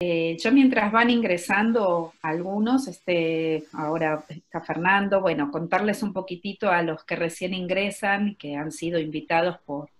Eh, 0.00 0.36
yo 0.42 0.50
mientras 0.50 0.90
van 0.90 1.08
ingresando 1.08 2.14
algunos, 2.20 2.88
este, 2.88 3.64
ahora 3.72 4.24
está 4.28 4.60
Fernando, 4.60 5.20
bueno, 5.20 5.52
contarles 5.52 6.02
un 6.02 6.12
poquitito 6.12 6.68
a 6.70 6.82
los 6.82 7.04
que 7.04 7.14
recién 7.14 7.54
ingresan, 7.54 8.34
que 8.34 8.56
han 8.56 8.72
sido 8.72 8.98
invitados 8.98 9.58
por, 9.64 9.90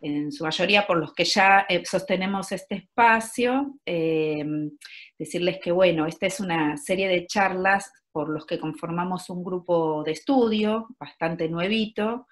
en 0.00 0.32
su 0.32 0.42
mayoría 0.42 0.88
por 0.88 0.98
los 0.98 1.14
que 1.14 1.24
ya 1.24 1.66
eh, 1.68 1.84
sostenemos 1.84 2.50
este 2.50 2.74
espacio, 2.74 3.76
eh, 3.86 4.44
decirles 5.16 5.60
que 5.62 5.70
bueno, 5.70 6.06
esta 6.06 6.26
es 6.26 6.40
una 6.40 6.76
serie 6.76 7.08
de 7.08 7.26
charlas 7.26 7.92
por 8.10 8.28
los 8.28 8.44
que 8.44 8.58
conformamos 8.58 9.30
un 9.30 9.44
grupo 9.44 10.02
de 10.02 10.12
estudio 10.12 10.88
bastante 10.98 11.48
nuevito, 11.48 12.26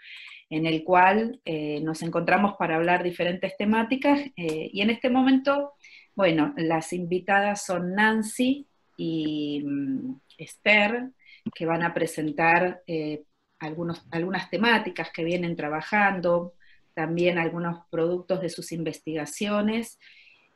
en 0.51 0.67
el 0.67 0.83
cual 0.83 1.41
nos 1.81 2.03
encontramos 2.03 2.57
para 2.59 2.75
hablar 2.75 3.05
diferentes 3.05 3.57
temáticas 3.57 4.21
y 4.35 4.81
en 4.81 4.91
este 4.91 5.09
momento 5.09 5.75
bueno, 6.21 6.53
las 6.59 6.93
invitadas 6.93 7.65
son 7.65 7.95
Nancy 7.95 8.67
y 8.99 9.63
mm, 9.65 10.21
Esther, 10.37 11.13
que 11.55 11.65
van 11.65 11.83
a 11.83 11.95
presentar 11.95 12.83
eh, 12.87 13.23
algunas 13.59 14.51
temáticas 14.51 15.11
que 15.15 15.25
vienen 15.25 15.57
trabajando, 15.57 16.53
también 16.93 17.39
algunos 17.39 17.87
productos 17.89 18.43
de 18.43 18.51
sus 18.51 18.71
investigaciones, 18.71 19.99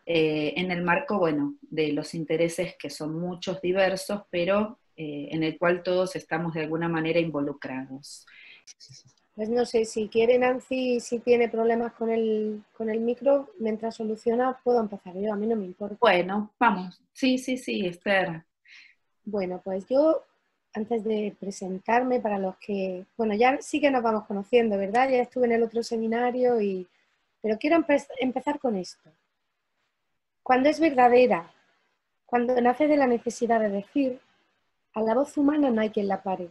eh, 0.04 0.52
en 0.59 0.70
el 0.70 0.82
marco, 0.82 1.18
bueno, 1.18 1.54
de 1.62 1.95
los 1.95 2.12
intereses 2.12 2.74
que 2.78 2.90
son 2.90 3.18
muchos, 3.18 3.62
diversos, 3.62 4.20
pero 4.28 4.78
eh, 4.98 5.28
en 5.30 5.45
el 5.45 5.56
cual 5.59 5.82
todos 5.82 6.15
estamos 6.15 6.52
de 6.52 6.60
alguna 6.60 6.90
manera 6.90 7.20
involucrados. 7.20 8.26
Pues 9.34 9.48
no 9.48 9.65
sé, 9.66 9.84
si 9.84 10.09
quiere 10.09 10.38
Nancy, 10.38 11.01
si 11.01 11.19
tiene 11.19 11.48
problemas 11.48 11.93
con 11.95 12.09
el, 12.09 12.62
con 12.73 12.88
el 12.88 13.01
micro, 13.01 13.51
mientras 13.59 13.96
soluciona, 13.96 14.60
puedo 14.63 14.80
empezar 14.80 15.15
yo, 15.16 15.32
a 15.32 15.37
mí 15.37 15.46
no 15.46 15.57
me 15.57 15.65
importa. 15.65 15.96
Bueno, 16.01 16.52
vamos. 16.59 17.02
Sí, 17.13 17.38
sí, 17.38 17.57
sí, 17.57 17.85
Esther. 17.85 18.45
Bueno, 19.24 19.60
pues 19.65 19.87
yo, 19.88 20.23
antes 20.73 21.02
de 21.02 21.35
presentarme, 21.40 22.21
para 22.21 22.38
los 22.38 22.57
que, 22.59 23.07
bueno, 23.16 23.35
ya 23.35 23.60
sí 23.60 23.80
que 23.80 23.90
nos 23.90 24.05
vamos 24.05 24.24
conociendo, 24.27 24.79
¿verdad? 24.79 25.09
Ya 25.09 25.23
estuve 25.23 25.46
en 25.46 25.52
el 25.52 25.62
otro 25.65 25.82
seminario 25.82 26.60
y, 26.60 26.87
pero 27.40 27.59
quiero 27.59 27.85
empezar 28.21 28.59
con 28.60 28.77
esto. 28.77 29.10
Cuando 30.45 30.68
es 30.68 30.79
verdadera, 30.79 31.52
cuando 32.24 32.60
nace 32.60 32.87
de 32.87 32.96
la 32.96 33.09
necesidad 33.09 33.59
de 33.59 33.71
decir, 33.71 34.21
a 34.93 35.02
la 35.02 35.15
voz 35.15 35.37
humana 35.37 35.71
no 35.71 35.80
hay 35.80 35.90
quien 35.90 36.07
la 36.07 36.23
pare. 36.23 36.51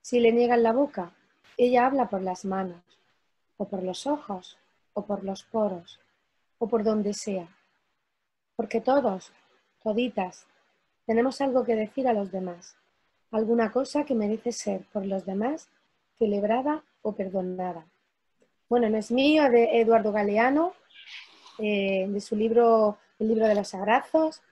Si 0.00 0.20
le 0.20 0.32
niegan 0.32 0.62
la 0.62 0.72
boca, 0.72 1.12
ella 1.56 1.86
habla 1.86 2.08
por 2.08 2.22
las 2.22 2.44
manos, 2.44 2.82
o 3.56 3.68
por 3.68 3.82
los 3.82 4.06
ojos, 4.06 4.58
o 4.94 5.04
por 5.04 5.24
los 5.24 5.44
poros, 5.44 6.00
o 6.58 6.68
por 6.68 6.84
donde 6.84 7.14
sea. 7.14 7.48
Porque 8.56 8.80
todos, 8.80 9.32
toditas, 9.82 10.46
tenemos 11.06 11.40
algo 11.40 11.64
que 11.64 11.74
decir 11.74 12.06
a 12.08 12.12
los 12.12 12.30
demás, 12.30 12.76
alguna 13.30 13.72
cosa 13.72 14.04
que 14.04 14.14
merece 14.14 14.52
ser 14.52 14.84
por 14.92 15.06
los 15.06 15.24
demás 15.24 15.68
celebrada 16.18 16.84
o 17.02 17.12
perdonada. 17.14 17.84
Bueno, 18.68 18.88
no 18.88 18.98
es 18.98 19.10
mío, 19.10 19.50
de 19.50 19.80
Eduardo 19.80 20.12
Galeano, 20.12 20.74
eh, 21.58 22.06
de 22.08 22.20
su 22.20 22.36
libro 22.36 22.98
El 23.18 23.28
libro 23.28 23.46
de 23.46 23.54
los 23.54 23.74
abrazos, 23.74 24.42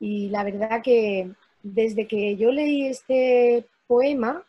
y 0.00 0.30
la 0.30 0.44
verdad 0.44 0.82
que 0.82 1.30
desde 1.62 2.06
que 2.06 2.36
yo 2.36 2.50
leí 2.50 2.86
este 2.86 3.66
poema, 3.86 4.44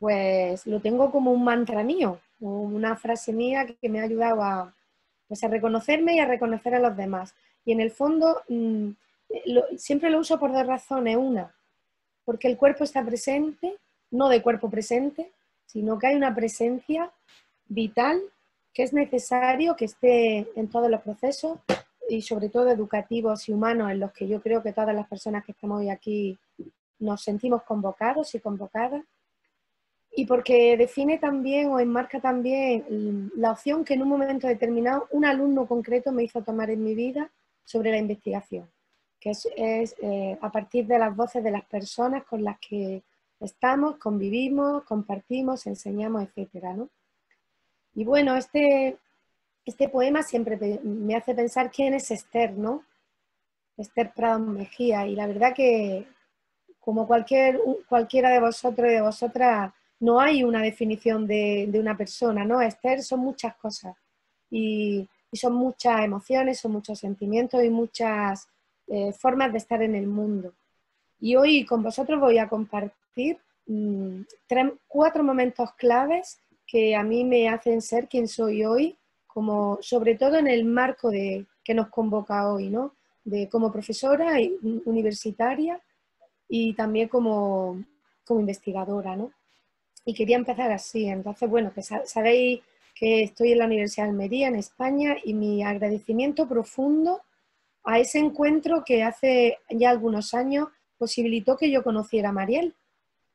pues 0.00 0.66
lo 0.66 0.80
tengo 0.80 1.12
como 1.12 1.30
un 1.30 1.44
mantra 1.44 1.84
mío, 1.84 2.18
una 2.40 2.96
frase 2.96 3.34
mía 3.34 3.66
que 3.66 3.88
me 3.90 4.00
ha 4.00 4.04
ayudado 4.04 4.72
pues, 5.28 5.44
a, 5.44 5.48
reconocerme 5.48 6.16
y 6.16 6.18
a 6.20 6.24
reconocer 6.24 6.74
a 6.74 6.80
los 6.80 6.96
demás. 6.96 7.34
Y 7.66 7.72
en 7.72 7.80
el 7.80 7.90
fondo 7.90 8.42
mm, 8.48 8.88
siempre 9.76 10.08
lo 10.08 10.18
uso 10.18 10.40
por 10.40 10.52
dos 10.52 10.66
razones. 10.66 11.18
Una, 11.18 11.54
porque 12.24 12.48
el 12.48 12.56
cuerpo 12.56 12.82
está 12.82 13.04
presente, 13.04 13.76
no 14.10 14.30
de 14.30 14.42
cuerpo 14.42 14.70
presente, 14.70 15.32
sino 15.66 15.98
que 15.98 16.06
hay 16.06 16.16
una 16.16 16.34
presencia 16.34 17.12
vital 17.68 18.22
que 18.72 18.84
es 18.84 18.94
necesario 18.94 19.76
que 19.76 19.84
esté 19.84 20.48
en 20.58 20.68
todos 20.68 20.90
los 20.90 21.02
procesos 21.02 21.58
y 22.08 22.22
sobre 22.22 22.48
todo 22.48 22.70
educativos 22.70 23.48
y 23.48 23.52
humanos 23.52 23.90
en 23.90 24.00
los 24.00 24.12
que 24.12 24.26
yo 24.26 24.40
creo 24.40 24.62
que 24.62 24.72
todas 24.72 24.94
las 24.94 25.06
personas 25.06 25.44
que 25.44 25.52
estamos 25.52 25.80
hoy 25.80 25.90
aquí 25.90 26.38
nos 26.98 27.22
sentimos 27.22 27.62
convocados 27.64 28.34
y 28.34 28.40
convocadas 28.40 29.04
y 30.12 30.26
porque 30.26 30.76
define 30.76 31.18
también 31.18 31.68
o 31.68 31.78
enmarca 31.78 32.20
también 32.20 33.30
la 33.36 33.52
opción 33.52 33.84
que 33.84 33.94
en 33.94 34.02
un 34.02 34.08
momento 34.08 34.48
determinado 34.48 35.06
un 35.12 35.24
alumno 35.24 35.66
concreto 35.66 36.10
me 36.12 36.24
hizo 36.24 36.42
tomar 36.42 36.70
en 36.70 36.82
mi 36.82 36.94
vida 36.94 37.30
sobre 37.64 37.92
la 37.92 37.98
investigación, 37.98 38.68
que 39.20 39.30
es, 39.30 39.46
eh, 40.02 40.36
a 40.40 40.50
partir 40.50 40.86
de 40.86 40.98
las 40.98 41.14
voces 41.14 41.44
de 41.44 41.52
las 41.52 41.64
personas 41.64 42.24
con 42.24 42.42
las 42.42 42.58
que 42.58 43.04
estamos, 43.38 43.96
convivimos, 43.96 44.82
compartimos, 44.84 45.66
enseñamos, 45.66 46.26
etc. 46.34 46.88
Y 47.94 48.04
bueno, 48.04 48.36
este, 48.36 48.98
este 49.64 49.88
poema 49.88 50.22
siempre 50.22 50.58
me 50.82 51.14
hace 51.14 51.34
pensar 51.34 51.70
quién 51.70 51.94
es 51.94 52.10
Esther, 52.10 52.52
¿no? 52.52 52.84
Esther 53.76 54.12
Prado 54.12 54.40
Mejía, 54.40 55.06
y 55.06 55.14
la 55.14 55.26
verdad 55.26 55.54
que 55.54 56.06
como 56.80 57.06
cualquier, 57.06 57.60
cualquiera 57.88 58.30
de 58.30 58.40
vosotros 58.40 58.88
y 58.88 58.94
de 58.94 59.02
vosotras, 59.02 59.72
no 60.00 60.18
hay 60.18 60.42
una 60.42 60.62
definición 60.62 61.26
de, 61.26 61.70
una 61.74 61.96
persona, 61.96 62.44
¿no? 62.44 62.60
Esther 62.60 63.02
son 63.02 63.20
muchas 63.20 63.54
cosas 63.56 63.94
y, 64.50 65.08
son 65.32 65.54
muchas 65.54 66.00
emociones, 66.00 66.58
son 66.58 66.72
muchos 66.72 66.98
sentimientos 66.98 67.62
y 67.62 67.70
muchas 67.70 68.48
eh, 68.88 69.12
formas 69.12 69.52
de 69.52 69.58
estar 69.58 69.80
en 69.80 69.94
el 69.94 70.08
mundo. 70.08 70.54
Y 71.20 71.36
hoy 71.36 71.64
con 71.64 71.84
vosotros 71.84 72.18
voy 72.18 72.38
a 72.38 72.48
compartir 72.48 73.38
mm, 73.66 74.22
cuatro 74.88 75.22
momentos 75.22 75.72
claves 75.74 76.40
que 76.66 76.96
a 76.96 77.04
mí 77.04 77.22
me 77.24 77.48
hacen 77.48 77.80
ser 77.80 78.08
quien 78.08 78.26
soy 78.26 78.64
hoy, 78.64 78.98
como, 79.28 79.78
sobre 79.82 80.16
todo 80.16 80.36
en 80.36 80.48
el 80.48 80.64
marco 80.64 81.10
de, 81.10 81.46
que 81.62 81.74
nos 81.74 81.88
convoca 81.88 82.50
hoy, 82.50 82.68
¿no? 82.68 82.96
De, 83.22 83.48
como 83.48 83.70
profesora 83.70 84.32
universitaria 84.84 85.80
y 86.48 86.74
también 86.74 87.06
como, 87.06 87.84
como 88.24 88.40
investigadora, 88.40 89.14
¿no? 89.14 89.30
Y 90.10 90.14
quería 90.14 90.36
empezar 90.36 90.72
así. 90.72 91.06
Entonces, 91.06 91.48
bueno, 91.48 91.72
que 91.72 91.82
sabéis 91.82 92.60
que 92.96 93.22
estoy 93.22 93.52
en 93.52 93.58
la 93.58 93.66
Universidad 93.66 94.06
de 94.06 94.10
Almería, 94.10 94.48
en 94.48 94.56
España, 94.56 95.16
y 95.22 95.34
mi 95.34 95.62
agradecimiento 95.62 96.48
profundo 96.48 97.22
a 97.84 98.00
ese 98.00 98.18
encuentro 98.18 98.84
que 98.84 99.04
hace 99.04 99.58
ya 99.70 99.90
algunos 99.90 100.34
años 100.34 100.68
posibilitó 100.98 101.56
que 101.56 101.70
yo 101.70 101.84
conociera 101.84 102.30
a 102.30 102.32
Mariel 102.32 102.74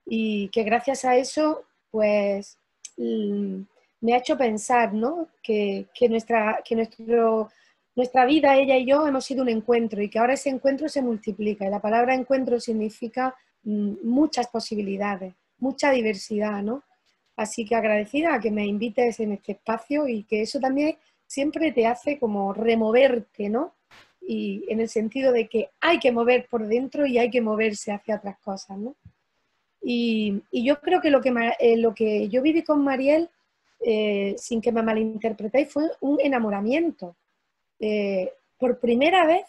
y 0.05 0.49
que 0.49 0.63
gracias 0.63 1.05
a 1.05 1.15
eso, 1.15 1.63
pues, 1.91 2.59
mm, 2.97 3.61
me 4.01 4.13
ha 4.13 4.17
hecho 4.17 4.37
pensar, 4.37 4.93
¿no? 4.93 5.29
Que, 5.41 5.87
nuestra, 6.09 6.61
que 6.63 6.75
nuestro, 6.75 7.49
nuestra 7.95 8.25
vida, 8.25 8.57
ella 8.57 8.77
y 8.77 8.85
yo, 8.85 9.07
hemos 9.07 9.23
sido 9.23 9.43
un 9.43 9.49
encuentro 9.49 10.01
y 10.01 10.09
que 10.09 10.19
ahora 10.19 10.33
ese 10.33 10.49
encuentro 10.49 10.89
se 10.89 11.01
multiplica. 11.01 11.65
Y 11.65 11.69
la 11.69 11.81
palabra 11.81 12.13
encuentro 12.13 12.59
significa 12.59 13.33
mm, 13.63 13.93
muchas 14.03 14.47
posibilidades 14.47 15.33
mucha 15.65 15.89
diversidad, 15.91 16.61
¿no? 16.61 16.83
Así 17.35 17.65
que 17.65 17.75
agradecida 17.75 18.35
a 18.35 18.39
que 18.39 18.51
me 18.51 18.65
invites 18.65 19.19
en 19.19 19.31
este 19.33 19.53
espacio 19.53 20.07
y 20.07 20.23
que 20.23 20.41
eso 20.41 20.59
también 20.59 20.95
siempre 21.25 21.71
te 21.71 21.87
hace 21.87 22.19
como 22.19 22.53
removerte, 22.53 23.49
¿no? 23.49 23.73
Y 24.21 24.63
en 24.69 24.79
el 24.79 24.89
sentido 24.89 25.31
de 25.31 25.47
que 25.47 25.69
hay 25.81 25.97
que 25.99 26.11
mover 26.11 26.47
por 26.49 26.67
dentro 26.67 27.05
y 27.05 27.17
hay 27.17 27.29
que 27.29 27.41
moverse 27.41 27.91
hacia 27.91 28.17
otras 28.17 28.37
cosas, 28.39 28.77
¿no? 28.77 28.95
Y, 29.81 30.43
yo 30.51 30.79
creo 30.79 31.01
que 31.01 31.09
lo 31.09 31.21
que, 31.21 31.31
eh, 31.59 31.77
lo 31.77 31.93
que 31.93 32.29
yo 32.29 32.41
viví 32.41 32.63
con 32.63 32.83
Mariel, 32.83 33.29
eh, 33.79 34.35
sin 34.37 34.61
que 34.61 34.71
me 34.71 34.81
malinterpretéis, 34.81 35.71
fue 35.71 35.83
un 36.01 36.19
enamoramiento. 36.19 37.15
Eh, 37.79 38.31
por 38.57 38.79
primera 38.79 39.25
vez 39.25 39.45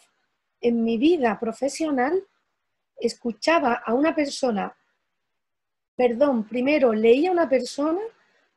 en 0.61 0.83
mi 0.83 0.97
vida 0.97 1.39
profesional 1.39 2.23
escuchaba 2.99 3.73
a 3.85 3.93
una 3.93 4.13
persona 4.13 4.75
perdón, 5.97 6.47
primero 6.47 6.93
leía 6.93 7.29
a 7.29 7.33
una 7.33 7.49
persona 7.49 7.99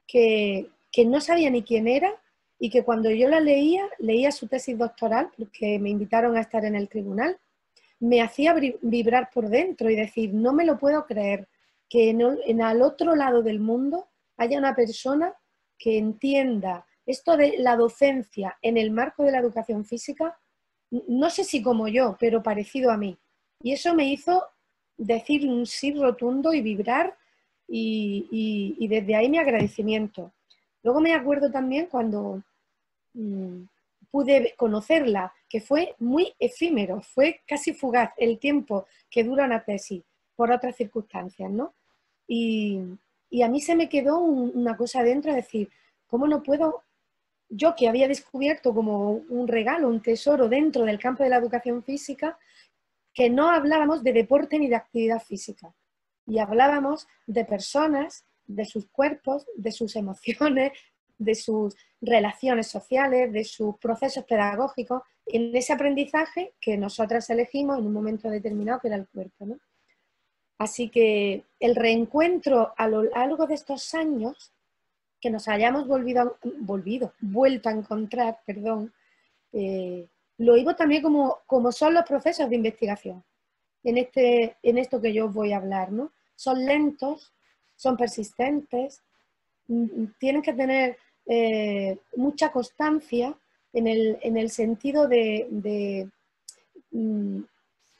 que, 0.06 0.70
no 1.06 1.20
sabía 1.20 1.50
ni 1.50 1.62
quién 1.62 1.88
era 1.88 2.12
y 2.58 2.68
que 2.68 2.84
cuando 2.84 3.10
yo 3.10 3.28
la 3.28 3.40
leía, 3.40 3.88
leía 3.98 4.30
su 4.30 4.46
tesis 4.46 4.76
doctoral, 4.76 5.30
porque 5.36 5.78
me 5.78 5.88
invitaron 5.88 6.36
a 6.36 6.42
estar 6.42 6.64
en 6.66 6.76
el 6.76 6.88
tribunal, 6.88 7.38
me 7.98 8.20
hacía 8.20 8.54
vibrar 8.82 9.30
por 9.32 9.48
dentro 9.48 9.88
y 9.88 9.96
decir, 9.96 10.34
no 10.34 10.52
me 10.52 10.66
lo 10.66 10.78
puedo 10.78 11.06
creer, 11.06 11.48
que 11.88 12.10
en, 12.10 12.20
en 12.20 12.62
al 12.62 12.82
otro 12.82 13.16
lado 13.16 13.42
del 13.42 13.58
mundo 13.58 14.08
haya 14.36 14.58
una 14.58 14.76
persona 14.76 15.34
que 15.78 15.96
entienda 15.96 16.86
esto 17.06 17.38
de 17.38 17.56
la 17.58 17.76
docencia 17.76 18.58
en 18.60 18.76
el 18.76 18.90
marco 18.90 19.24
de 19.24 19.32
la 19.32 19.38
educación 19.38 19.86
física, 19.86 20.38
no 20.90 21.30
sé 21.30 21.44
si 21.44 21.62
como 21.62 21.88
yo, 21.88 22.16
pero 22.20 22.42
parecido 22.42 22.90
a 22.90 22.98
mí. 22.98 23.18
Y 23.62 23.72
eso 23.72 23.94
me 23.94 24.04
hizo 24.04 24.44
decir 24.98 25.48
un 25.48 25.64
sí 25.64 25.94
rotundo 25.94 26.52
y 26.52 26.60
vibrar 26.60 27.16
y, 27.70 28.86
desde 28.88 29.14
ahí 29.14 29.28
mi 29.28 29.38
agradecimiento. 29.38 30.32
Luego 30.82 31.00
me 31.00 31.14
acuerdo 31.14 31.50
también 31.50 31.86
cuando, 31.86 32.42
mm, 33.14 33.62
pude 34.10 34.54
conocerla, 34.56 35.32
que 35.48 35.60
fue 35.60 35.94
muy 35.98 36.34
efímero, 36.38 37.00
fue 37.00 37.40
casi 37.46 37.72
fugaz 37.72 38.12
el 38.16 38.38
tiempo 38.38 38.86
que 39.08 39.24
dura 39.24 39.44
una 39.44 39.62
tesis 39.64 40.02
por 40.34 40.50
otras 40.50 40.76
circunstancias, 40.76 41.50
¿no? 41.50 41.74
Y, 42.26 42.80
a 43.42 43.48
mí 43.48 43.60
se 43.60 43.76
me 43.76 43.88
quedó 43.88 44.18
una 44.18 44.76
cosa 44.76 45.04
dentro, 45.04 45.30
de 45.30 45.36
decir, 45.36 45.70
¿cómo 46.08 46.26
no 46.26 46.42
puedo, 46.42 46.82
yo 47.48 47.76
que 47.76 47.88
había 47.88 48.08
descubierto 48.08 48.74
como 48.74 49.12
un 49.12 49.46
regalo, 49.46 49.88
un 49.88 50.02
tesoro 50.02 50.48
dentro 50.48 50.84
del 50.84 50.98
campo 50.98 51.22
de 51.22 51.30
la 51.30 51.36
educación 51.36 51.84
física, 51.84 52.38
que 53.14 53.30
no 53.30 53.48
hablábamos 53.50 54.02
de 54.02 54.12
deporte 54.12 54.58
ni 54.58 54.68
de 54.68 54.76
actividad 54.76 55.20
física, 55.22 55.72
y 56.30 56.38
hablábamos 56.38 57.08
de 57.26 57.44
personas, 57.44 58.24
de 58.46 58.64
sus 58.64 58.86
cuerpos, 58.86 59.46
de 59.56 59.72
sus 59.72 59.96
emociones, 59.96 60.70
de 61.18 61.34
sus 61.34 61.74
relaciones 62.00 62.68
sociales, 62.68 63.32
de 63.32 63.44
sus 63.44 63.76
procesos 63.78 64.24
pedagógicos, 64.24 65.02
en 65.26 65.54
ese 65.56 65.72
aprendizaje 65.72 66.54
que 66.60 66.76
nosotras 66.76 67.28
elegimos 67.30 67.78
en 67.78 67.86
un 67.86 67.92
momento 67.92 68.30
determinado, 68.30 68.78
que 68.78 68.88
era 68.88 68.96
el 68.96 69.08
cuerpo. 69.08 69.58
Así 70.58 70.88
que 70.88 71.46
el 71.58 71.74
reencuentro 71.74 72.74
a 72.76 72.86
lo 72.86 73.02
largo 73.02 73.48
de 73.48 73.54
estos 73.54 73.92
años, 73.94 74.52
que 75.20 75.30
nos 75.30 75.48
hayamos 75.48 75.88
volvido, 75.88 76.38
volvido 76.60 77.12
vuelto 77.20 77.68
a 77.68 77.72
encontrar, 77.72 78.38
perdón, 78.46 78.94
eh, 79.52 80.06
lo 80.38 80.54
digo 80.54 80.76
también 80.76 81.02
como, 81.02 81.40
como 81.46 81.72
son 81.72 81.92
los 81.92 82.04
procesos 82.04 82.48
de 82.48 82.56
investigación 82.56 83.24
en, 83.82 83.98
este, 83.98 84.56
en 84.62 84.78
esto 84.78 85.00
que 85.00 85.12
yo 85.12 85.26
os 85.26 85.34
voy 85.34 85.52
a 85.52 85.56
hablar. 85.56 85.92
¿no? 85.92 86.12
Son 86.40 86.64
lentos, 86.64 87.34
son 87.76 87.98
persistentes, 87.98 89.02
mm, 89.68 89.82
mm, 89.82 90.14
tienen 90.18 90.40
que 90.40 90.54
tener 90.54 90.96
eh, 91.26 91.98
mucha 92.16 92.50
constancia 92.50 93.36
en 93.74 93.86
el, 93.86 94.50
sentido 94.50 95.06
de, 95.06 96.08
mm, 96.92 97.40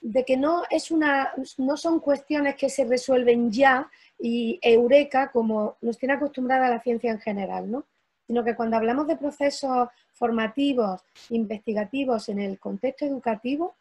de, 0.00 0.24
que 0.24 0.38
no, 0.38 0.62
es 0.70 0.90
una, 0.90 1.34
no 1.58 1.76
son 1.76 2.00
cuestiones 2.00 2.56
que 2.56 2.70
se 2.70 2.86
resuelven 2.86 3.52
ya 3.52 3.90
y 4.18 4.58
eureka 4.62 5.30
como 5.30 5.76
nos 5.82 5.98
tiene 5.98 6.14
acostumbrada 6.14 6.70
la 6.70 6.80
ciencia 6.80 7.10
en 7.10 7.20
general, 7.20 7.70
¿no? 7.70 7.84
sino 8.26 8.42
que 8.42 8.56
cuando 8.56 8.78
hablamos 8.78 9.06
de 9.06 9.18
procesos 9.18 9.90
formativos, 10.14 11.02
investigativos 11.28 12.30
en 12.30 12.40
el 12.40 12.58
contexto 12.58 13.04
educativo, 13.04 13.74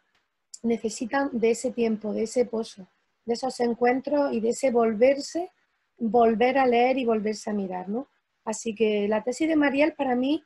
necesitan 0.62 1.30
de 1.32 1.52
ese 1.52 1.70
tiempo, 1.70 2.12
de 2.12 2.24
ese 2.24 2.44
pozo, 2.44 2.86
de 3.24 3.34
esos 3.34 3.58
encuentros 3.60 4.32
y 4.32 4.40
de 4.40 4.50
ese 4.50 4.70
volverse, 4.70 5.50
volver 5.98 6.58
a 6.58 6.66
leer 6.66 6.98
y 6.98 7.04
volverse 7.04 7.50
a 7.50 7.54
mirar, 7.54 7.88
¿no? 7.88 8.08
Así 8.44 8.74
que 8.74 9.06
la 9.06 9.22
tesis 9.22 9.48
de 9.48 9.56
Mariel 9.56 9.92
para 9.92 10.16
mí 10.16 10.42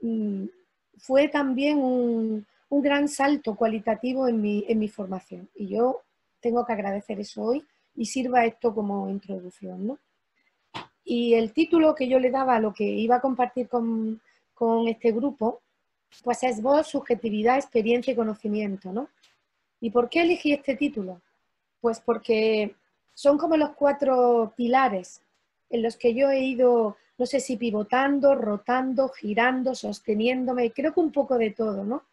mm, 0.00 0.46
fue 0.98 1.28
también 1.28 1.78
un, 1.78 2.46
gran 2.70 3.06
salto 3.06 3.54
cualitativo 3.54 4.26
en 4.26 4.40
mi, 4.40 4.88
formación. 4.88 5.48
Y 5.54 5.68
yo 5.68 6.02
tengo 6.40 6.66
que 6.66 6.72
agradecer 6.72 7.20
eso 7.20 7.42
hoy 7.42 7.64
y 7.94 8.06
sirva 8.06 8.44
esto 8.44 8.74
como 8.74 9.08
introducción. 9.08 9.96
Y 11.04 11.34
el 11.34 11.52
título 11.52 11.94
que 11.94 12.08
yo 12.08 12.18
le 12.18 12.32
daba 12.32 12.56
a 12.56 12.60
lo 12.60 12.74
que 12.74 12.82
iba 12.82 13.16
a 13.16 13.20
compartir 13.20 13.68
con, 13.68 14.20
este 14.88 15.12
grupo, 15.12 15.60
pues 16.24 16.42
es 16.42 16.60
voz, 16.60 16.88
subjetividad, 16.88 17.58
experiencia 17.58 18.12
y 18.12 18.16
conocimiento. 18.16 18.92
¿no? 18.92 19.08
¿Y 19.80 19.90
por 19.90 20.08
qué 20.08 20.22
elegí 20.22 20.52
este 20.52 20.74
título? 20.74 21.20
Pues 21.84 22.00
porque 22.00 22.76
son 23.12 23.36
como 23.36 23.58
los 23.58 23.72
cuatro 23.72 24.54
pilares 24.56 25.20
en 25.68 25.82
los 25.82 25.98
que 25.98 26.14
yo 26.14 26.30
he 26.30 26.38
ido 26.42 26.96
no 27.18 27.26
sé 27.26 27.40
si 27.40 27.58
pivotando, 27.58 28.34
rotando, 28.34 29.10
girando, 29.10 29.74
sosteniéndome, 29.74 30.72
creo 30.72 30.94
que 30.94 31.00
un 31.00 31.12
poco 31.12 31.36
de 31.36 31.50
todo, 31.50 31.84
¿no? 31.84 32.04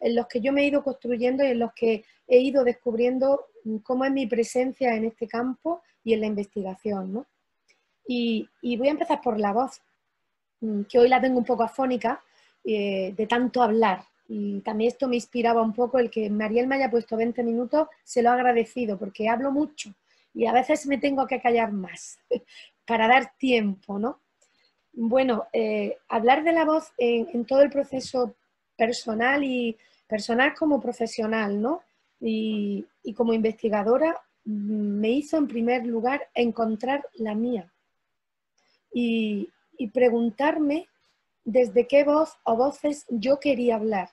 En 0.00 0.16
los 0.16 0.26
que 0.26 0.40
yo 0.40 0.52
me 0.52 0.62
he 0.62 0.66
ido 0.66 0.82
construyendo 0.82 1.44
y 1.44 1.52
en 1.52 1.60
los 1.60 1.72
que 1.74 2.04
he 2.26 2.40
ido 2.40 2.64
descubriendo 2.64 3.46
cómo 3.84 4.04
es 4.04 4.10
mi 4.10 4.26
presencia 4.26 4.96
en 4.96 5.04
este 5.04 5.28
campo 5.28 5.80
y 6.02 6.14
en 6.14 6.22
la 6.22 6.26
investigación, 6.26 7.12
¿no? 7.12 7.26
Y, 8.08 8.48
voy 8.78 8.88
a 8.88 8.96
empezar 8.98 9.20
por 9.20 9.38
la 9.38 9.52
voz, 9.52 9.80
mm, 10.60 10.82
que 10.90 10.98
hoy 10.98 11.08
la 11.08 11.20
tengo 11.20 11.38
un 11.38 11.44
poco 11.44 11.62
afónica 11.62 12.20
eh, 12.64 13.14
de 13.16 13.26
tanto 13.28 13.62
hablar. 13.62 14.09
Y 14.32 14.60
también 14.60 14.92
esto 14.92 15.08
me 15.08 15.16
inspiraba 15.16 15.60
un 15.60 15.72
poco 15.72 15.98
el 15.98 16.08
que 16.08 16.30
Mariel 16.30 16.68
me 16.68 16.76
haya 16.76 16.88
puesto 16.88 17.16
20 17.16 17.42
minutos, 17.42 17.88
se 18.04 18.22
lo 18.22 18.30
he 18.30 18.32
agradecido 18.32 18.96
porque 18.96 19.28
hablo 19.28 19.50
mucho 19.50 19.92
y 20.32 20.46
a 20.46 20.52
veces 20.52 20.86
me 20.86 20.98
tengo 20.98 21.26
que 21.26 21.40
callar 21.40 21.72
más 21.72 22.16
para 22.86 23.08
dar 23.08 23.32
tiempo, 23.38 23.98
¿no? 23.98 24.20
Bueno, 24.92 25.48
eh, 25.52 25.98
hablar 26.08 26.44
de 26.44 26.52
la 26.52 26.64
voz 26.64 26.92
en, 26.96 27.44
todo 27.44 27.62
el 27.62 27.70
proceso 27.70 28.36
personal 28.76 29.42
y 29.42 29.76
personal 30.06 30.54
como 30.54 30.80
profesional, 30.80 31.60
¿no? 31.60 31.82
Y, 32.20 32.86
como 33.16 33.34
investigadora 33.34 34.16
mm, 34.44 35.00
me 35.00 35.10
hizo 35.10 35.38
en 35.38 35.48
primer 35.48 35.84
lugar 35.86 36.28
encontrar 36.34 37.04
la 37.14 37.34
mía 37.34 37.72
y, 38.94 39.48
preguntarme 39.92 40.86
desde 41.42 41.88
qué 41.88 42.04
voz 42.04 42.36
o 42.44 42.54
voces 42.54 43.06
yo 43.08 43.40
quería 43.40 43.74
hablar 43.74 44.10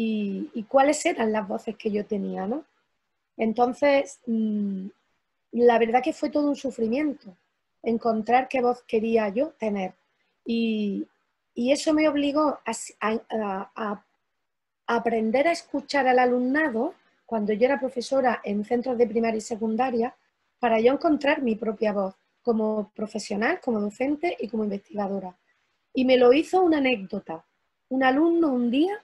y, 0.00 0.62
cuáles 0.68 1.04
eran 1.06 1.32
las 1.32 1.48
voces 1.48 1.76
que 1.76 1.90
yo 1.90 2.06
tenía, 2.06 2.46
¿no? 2.46 2.64
Entonces, 3.36 4.20
mm, 4.26 4.86
la 5.52 5.78
verdad 5.78 6.02
que 6.04 6.12
fue 6.12 6.30
todo 6.30 6.48
un 6.48 6.56
sufrimiento 6.56 7.36
encontrar 7.82 8.48
qué 8.48 8.60
voz 8.60 8.82
quería 8.84 9.28
yo 9.28 9.48
tener. 9.58 9.94
Y, 10.44 11.08
eso 11.56 11.92
me 11.92 12.08
obligó 12.08 12.60
a, 12.64 14.04
aprender 14.86 15.48
a 15.48 15.52
escuchar 15.52 16.06
al 16.06 16.20
alumnado 16.20 16.94
cuando 17.26 17.52
yo 17.52 17.66
era 17.66 17.80
profesora 17.80 18.40
en 18.44 18.64
centros 18.64 18.96
de 18.96 19.08
primaria 19.08 19.38
y 19.38 19.40
secundaria, 19.40 20.14
para 20.60 20.78
yo 20.78 20.92
encontrar 20.92 21.42
mi 21.42 21.56
propia 21.56 21.92
voz 21.92 22.14
como 22.42 22.92
profesional, 22.94 23.60
como 23.60 23.80
docente 23.80 24.36
y 24.38 24.48
como 24.48 24.62
investigadora. 24.64 25.36
Y 25.92 26.04
me 26.04 26.16
lo 26.16 26.32
hizo 26.32 26.62
una 26.62 26.78
anécdota. 26.78 27.44
Un 27.88 28.04
alumno 28.04 28.48
un 28.48 28.70
día, 28.70 29.02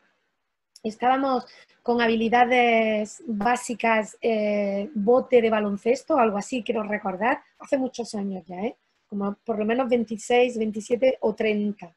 estábamos 0.89 1.47
con 1.83 2.01
habilidades 2.01 3.23
básicas, 3.27 4.17
eh, 4.21 4.91
bote 4.95 5.43
de 5.43 5.51
baloncesto, 5.51 6.19
algo 6.19 6.39
así, 6.39 6.63
quiero 6.63 6.83
recordar, 6.83 7.43
hace 7.59 7.79
muchos 7.79 8.15
años 8.15 8.45
ya, 8.47 8.57
¿eh? 8.63 8.77
como 9.09 9.35
por 9.45 9.59
lo 9.59 9.65
menos 9.65 9.89
26, 9.89 10.59
27 10.59 11.19
o 11.21 11.35
30. 11.35 11.95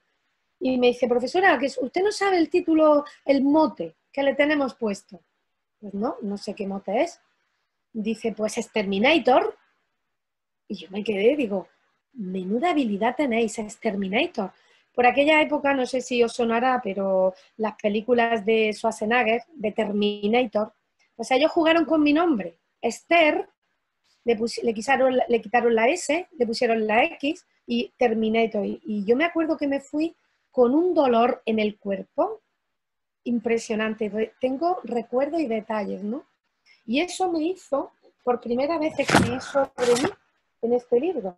Y 0.60 0.78
me 0.78 0.88
dice, 0.88 1.08
profesora, 1.08 1.58
que 1.60 1.68
usted 1.68 2.04
no 2.04 2.12
sabe 2.12 2.38
el 2.38 2.50
título, 2.50 3.06
el 3.26 3.44
mote 3.44 3.96
que 4.12 4.24
le 4.24 4.36
tenemos 4.36 4.74
puesto. 4.76 5.22
Pues 5.80 5.94
no, 5.94 6.16
no 6.22 6.38
sé 6.38 6.56
qué 6.56 6.68
mote 6.68 7.04
es. 7.04 7.22
Dice, 7.94 8.34
pues 8.34 8.58
es 8.58 8.72
Terminator. 8.72 9.56
Y 10.68 10.76
yo 10.76 10.90
me 10.90 11.04
quedé, 11.04 11.36
digo, 11.36 11.68
menuda 12.14 12.72
habilidad 12.72 13.16
tenéis, 13.16 13.60
es 13.60 13.80
Terminator. 13.80 14.52
Por 14.98 15.06
aquella 15.06 15.40
época, 15.44 15.76
no 15.76 15.86
sé 15.86 16.02
si 16.02 16.24
os 16.24 16.34
sonará, 16.34 16.82
pero 16.84 17.36
las 17.58 17.76
películas 17.76 18.44
de 18.44 18.74
Schwarzenegger, 18.74 19.44
de 19.54 19.72
Terminator, 19.72 20.74
o 21.16 21.24
sea, 21.24 21.38
ellos 21.38 21.52
jugaron 21.52 21.86
con 21.86 22.02
mi 22.02 22.14
nombre. 22.14 22.58
Esther, 22.82 23.48
le, 24.24 24.36
quitaron, 24.74 25.20
le 25.28 25.40
quitaron 25.40 25.76
la 25.76 25.88
S, 25.88 26.28
le 26.36 26.48
pusieron 26.48 26.88
la 26.88 27.04
X 27.04 27.46
y 27.68 27.94
Terminator. 27.96 28.66
Y, 28.66 29.06
yo 29.06 29.16
me 29.16 29.26
acuerdo 29.26 29.56
que 29.56 29.68
me 29.68 29.82
fui 29.82 30.16
con 30.50 30.74
un 30.74 30.96
dolor 30.96 31.44
en 31.46 31.60
el 31.60 31.78
cuerpo 31.78 32.42
impresionante. 33.24 34.34
Tengo 34.42 34.80
recuerdos 34.84 35.42
y 35.42 35.46
detalles, 35.46 36.02
¿no? 36.02 36.26
Y 36.88 37.02
eso 37.02 37.32
me 37.32 37.44
hizo, 37.44 37.92
por 38.24 38.42
primera 38.42 38.80
vez, 38.80 38.98
escribir 38.98 39.42
sobre 39.42 39.94
mí 40.02 40.10
en 40.64 40.74
este 40.74 41.00
libro 41.00 41.38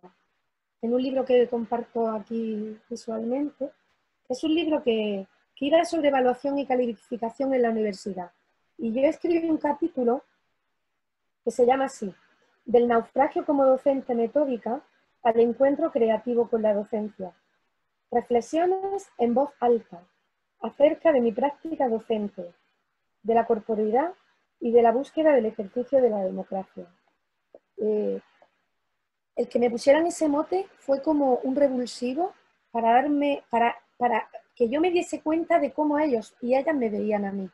en 0.82 0.94
un 0.94 1.02
libro 1.02 1.24
que 1.24 1.48
comparto 1.48 2.08
aquí 2.08 2.78
visualmente. 2.88 3.70
Es 4.28 4.42
un 4.44 4.54
libro 4.54 4.82
que, 4.82 5.26
que 5.54 5.66
iba 5.66 5.84
sobre 5.84 6.08
evaluación 6.08 6.58
y 6.58 6.66
calificación 6.66 7.52
en 7.54 7.62
la 7.62 7.70
universidad. 7.70 8.30
Y 8.78 8.92
yo 8.92 9.02
escribí 9.02 9.48
un 9.48 9.58
capítulo 9.58 10.24
que 11.44 11.50
se 11.50 11.66
llama 11.66 11.86
así, 11.86 12.14
del 12.64 12.88
naufragio 12.88 13.44
como 13.44 13.66
docente 13.66 14.14
metódica 14.14 14.82
al 15.22 15.40
encuentro 15.40 15.90
creativo 15.90 16.48
con 16.48 16.62
la 16.62 16.74
docencia. 16.74 17.32
Reflexiones 18.10 19.08
en 19.18 19.34
voz 19.34 19.50
alta 19.60 20.02
acerca 20.60 21.12
de 21.12 21.20
mi 21.20 21.32
práctica 21.32 21.88
docente, 21.88 22.52
de 23.22 23.34
la 23.34 23.46
corporidad 23.46 24.12
y 24.60 24.72
de 24.72 24.82
la 24.82 24.92
búsqueda 24.92 25.32
del 25.32 25.46
ejercicio 25.46 26.00
de 26.00 26.10
la 26.10 26.22
democracia. 26.22 26.86
Eh, 27.78 28.20
el 29.40 29.48
que 29.48 29.58
me 29.58 29.70
pusieran 29.70 30.06
ese 30.06 30.28
mote 30.28 30.66
fue 30.80 31.00
como 31.00 31.36
un 31.42 31.56
revulsivo 31.56 32.34
para 32.70 32.92
darme, 32.92 33.42
para, 33.48 33.74
para 33.96 34.28
que 34.54 34.68
yo 34.68 34.82
me 34.82 34.90
diese 34.90 35.22
cuenta 35.22 35.58
de 35.58 35.72
cómo 35.72 35.98
ellos 35.98 36.34
y 36.42 36.54
ellas 36.54 36.76
me 36.76 36.90
veían 36.90 37.24
a 37.24 37.32
mí. 37.32 37.48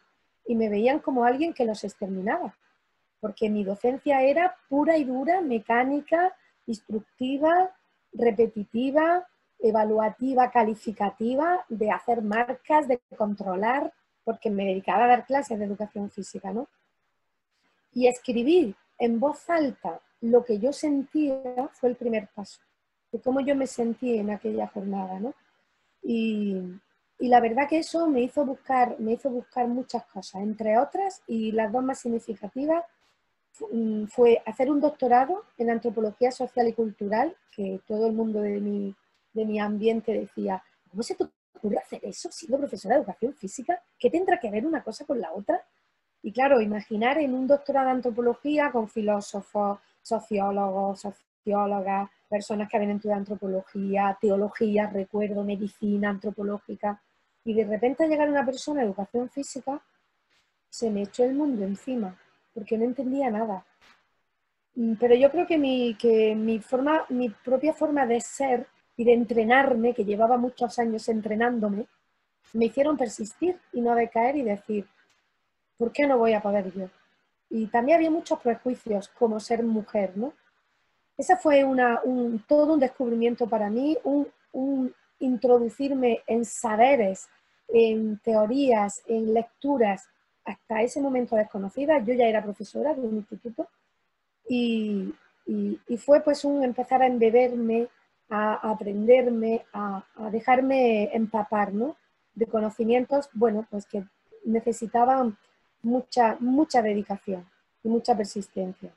Y 0.47 0.57
me 0.57 0.69
veían 0.69 0.99
como 0.99 1.25
alguien 1.25 1.55
que 1.55 1.65
los 1.65 1.85
exterminaba. 1.85 2.57
Porque 3.21 3.49
mi 3.49 3.63
docencia 3.63 4.21
era 4.23 4.57
pura 4.69 4.97
y 4.97 5.05
dura, 5.05 5.41
mecánica, 5.41 6.35
instructiva, 6.67 7.71
repetitiva, 8.13 9.25
evaluativa, 9.61 10.51
calificativa, 10.51 11.65
de 11.69 11.93
hacer 11.93 12.21
marcas, 12.21 12.89
de 12.89 13.01
controlar, 13.17 13.93
porque 14.25 14.51
me 14.51 14.65
dedicaba 14.65 15.05
a 15.05 15.09
dar 15.09 15.25
clases 15.25 15.57
de 15.57 15.65
educación 15.65 16.11
física, 16.11 16.53
¿no? 16.53 16.67
Y 17.93 18.09
escribir 18.09 18.75
en 18.99 19.21
voz 19.21 19.49
alta 19.49 20.01
lo 20.21 20.45
que 20.45 20.59
yo 20.59 20.73
sentía 20.73 21.69
fue 21.73 21.91
el 21.91 21.97
primer 21.97 22.29
paso, 22.29 22.61
de 23.13 23.21
cómo 23.21 23.41
yo 23.41 23.55
me 23.55 23.67
sentí 23.67 24.17
en 24.17 24.31
aquella 24.31 24.67
jornada, 24.69 25.21
¿no? 25.21 25.35
Y, 26.03 26.61
y 27.19 27.29
la 27.29 27.41
verdad 27.41 27.69
que 27.69 27.79
eso 27.79 28.07
me 28.09 28.21
hizo 28.23 28.45
buscar, 28.45 28.99
me 29.01 29.13
hizo 29.13 29.31
buscar 29.31 29.69
muchas 29.69 30.05
cosas, 30.07 30.43
entre 30.43 30.79
otras, 30.79 31.23
y 31.27 31.53
las 31.53 31.73
dos 31.73 31.83
más 31.83 32.01
significativas, 32.01 32.85
mm, 33.73 34.05
fue 34.07 34.43
hacer 34.45 34.71
un 34.71 34.81
doctorado 34.81 35.45
en 35.59 35.71
antropología 35.71 36.31
social 36.31 36.69
y 36.69 36.73
cultural, 36.75 37.37
que 37.55 37.81
todo 37.87 38.07
el 38.07 38.13
mundo 38.13 38.41
de 38.41 38.61
mi, 38.61 38.95
de 39.33 39.45
mi 39.45 39.59
ambiente 39.59 40.13
decía, 40.13 40.63
¿cómo 40.91 41.03
se 41.03 41.15
te 41.15 41.25
ocurre 41.55 41.79
hacer 41.79 42.01
eso 42.03 42.31
siendo 42.31 42.59
profesora 42.59 42.95
de 42.95 43.01
educación 43.01 43.35
física? 43.35 43.83
¿Qué 43.99 44.11
tendrá 44.11 44.39
que 44.39 44.51
ver 44.51 44.67
una 44.67 44.83
cosa 44.83 45.05
con 45.07 45.21
la 45.21 45.33
otra? 45.33 45.63
Y 46.23 46.33
claro, 46.33 46.61
imaginar 46.61 47.19
en 47.19 47.35
un 47.35 47.47
doctorado 47.47 47.87
de 47.87 47.93
antropología 47.93 48.71
con 48.73 48.89
filósofos, 48.89 49.79
sociólogos, 50.07 51.01
sociólogas, 51.01 52.11
personas 52.29 52.69
que 52.69 52.77
habían 52.77 52.93
estudiado 52.93 53.21
antropología, 53.21 54.17
teología, 54.21 54.89
recuerdo, 54.89 55.43
medicina 55.43 56.11
antropológica, 56.11 57.03
y 57.45 57.55
de 57.55 57.65
repente 57.65 58.09
llegar 58.09 58.29
una 58.29 58.45
persona 58.45 58.81
de 58.81 58.87
educación 58.87 59.29
física, 59.31 59.81
se 60.69 60.91
me 60.91 61.03
echó 61.03 61.25
el 61.25 61.35
mundo 61.35 61.65
encima, 61.65 62.17
porque 62.55 62.79
no 62.79 62.85
entendía 62.85 63.31
nada. 63.31 63.65
Mm, 64.75 64.95
pero 64.95 65.15
yo 65.15 65.31
creo 65.31 65.47
que 65.47 65.59
mi, 65.59 65.95
que 65.95 66.35
mi, 66.35 66.59
forma, 66.61 67.05
mi 67.09 67.29
propia 67.31 67.73
forma 67.73 68.07
de 68.07 68.21
ser 68.21 68.67
y 68.97 69.05
de 69.05 69.15
entrenarme, 69.15 69.95
que 69.95 70.05
llevaba 70.05 70.37
muchos 70.37 70.79
años 70.79 71.09
entrenándome, 71.09 71.87
me 72.53 72.67
hicieron 72.67 72.97
persistir 72.97 73.59
y 73.73 73.81
no 73.81 73.95
decaer 73.95 74.37
y 74.37 74.43
decir, 74.43 74.87
¿por 75.77 75.93
qué 75.93 76.07
no 76.07 76.19
voy 76.19 76.33
a 76.33 76.41
poder 76.41 76.73
yo? 76.73 76.89
Y 77.49 77.67
también 77.67 77.97
había 77.97 78.11
muchos 78.11 78.41
prejuicios 78.41 79.09
como 79.09 79.41
ser 79.41 79.63
mujer, 79.63 80.17
¿no? 80.17 80.33
Ese 81.17 81.37
fue 81.37 81.65
una, 81.65 82.01
un, 82.05 82.45
todo 82.47 82.75
un 82.75 82.81
descubrimiento 82.81 83.49
para 83.49 83.71
mí, 83.71 83.97
un, 84.05 84.95
introducirme 85.19 86.23
en 86.27 86.45
saberes 86.45 87.29
en 87.69 88.19
teorías, 88.19 89.03
en 89.07 89.33
lecturas, 89.35 90.09
hasta 90.45 90.83
ese 90.83 91.01
momento 91.01 91.35
desconocidas. 91.37 92.07
Yo 92.07 92.15
ya 92.15 92.27
era 92.27 92.43
profesora 92.43 92.95
de 92.95 93.01
un 93.01 93.17
instituto 93.17 93.69
y, 94.49 95.15
fue 95.99 96.21
pues 96.21 96.45
un 96.45 96.63
empezar 96.63 97.03
a 97.03 97.07
embeberme, 97.07 97.89
a, 98.29 98.71
aprenderme, 98.71 99.65
a, 99.73 100.05
dejarme 100.31 101.15
empapar 101.15 101.73
¿no? 101.73 101.97
de 102.35 102.47
conocimientos, 102.47 103.29
bueno, 103.33 103.67
pues 103.71 103.87
que 103.87 104.05
necesitaban 104.45 105.37
mucha, 105.83 106.37
mucha 106.41 106.83
dedicación 106.83 107.47
y 107.83 107.89
mucha 107.89 108.17
persistencia. 108.17 108.91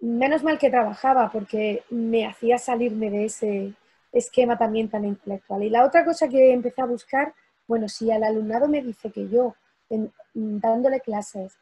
Menos 0.00 0.42
mal 0.42 0.58
que 0.58 0.70
trabajaba 0.70 1.30
porque 1.30 1.84
me 1.90 2.26
hacía 2.26 2.58
salirme 2.58 3.10
de 3.10 3.24
ese 3.26 3.74
esquema 4.12 4.58
también 4.58 4.88
tan 4.88 5.04
intelectual. 5.04 5.62
Y 5.62 5.70
la 5.70 5.84
otra 5.84 6.04
cosa 6.04 6.28
que 6.28 6.52
empecé 6.52 6.82
a 6.82 6.86
buscar 6.86 7.34
bueno, 7.66 7.88
si 7.88 8.10
al 8.10 8.22
alumnado 8.22 8.68
me 8.68 8.82
dice 8.82 9.10
que 9.10 9.28
yo, 9.28 9.54
dándole 10.34 11.00
clases, 11.00 11.56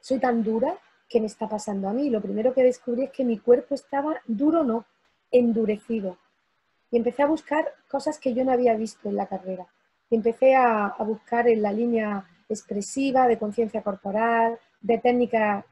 soy 0.00 0.18
tan 0.18 0.42
dura, 0.42 0.76
¿qué 1.08 1.20
me 1.20 1.26
está 1.26 1.48
pasando 1.48 1.88
a 1.88 1.92
mí? 1.92 2.10
Lo 2.10 2.20
primero 2.20 2.52
que 2.52 2.64
descubrí 2.64 3.04
es 3.04 3.10
que 3.10 3.24
mi 3.24 3.38
cuerpo 3.38 3.74
estaba 3.74 4.20
duro, 4.26 4.64
no, 4.64 4.84
endurecido. 5.30 6.18
Y 6.90 6.96
empecé 6.96 7.22
a 7.22 7.26
buscar 7.26 7.72
cosas 7.88 8.18
que 8.18 8.34
yo 8.34 8.44
no 8.44 8.52
había 8.52 8.74
visto 8.74 9.08
en 9.08 9.16
la 9.16 9.26
carrera. 9.26 9.66
Y 10.10 10.16
empecé 10.16 10.54
a, 10.56 10.94
buscar 10.98 11.48
en 11.48 11.62
la 11.62 11.72
línea 11.72 12.28
expresiva, 12.48 13.26
de 13.26 13.38
conciencia 13.38 13.82
corporal, 13.82 14.58
de 14.80 14.98
técnica 14.98 15.64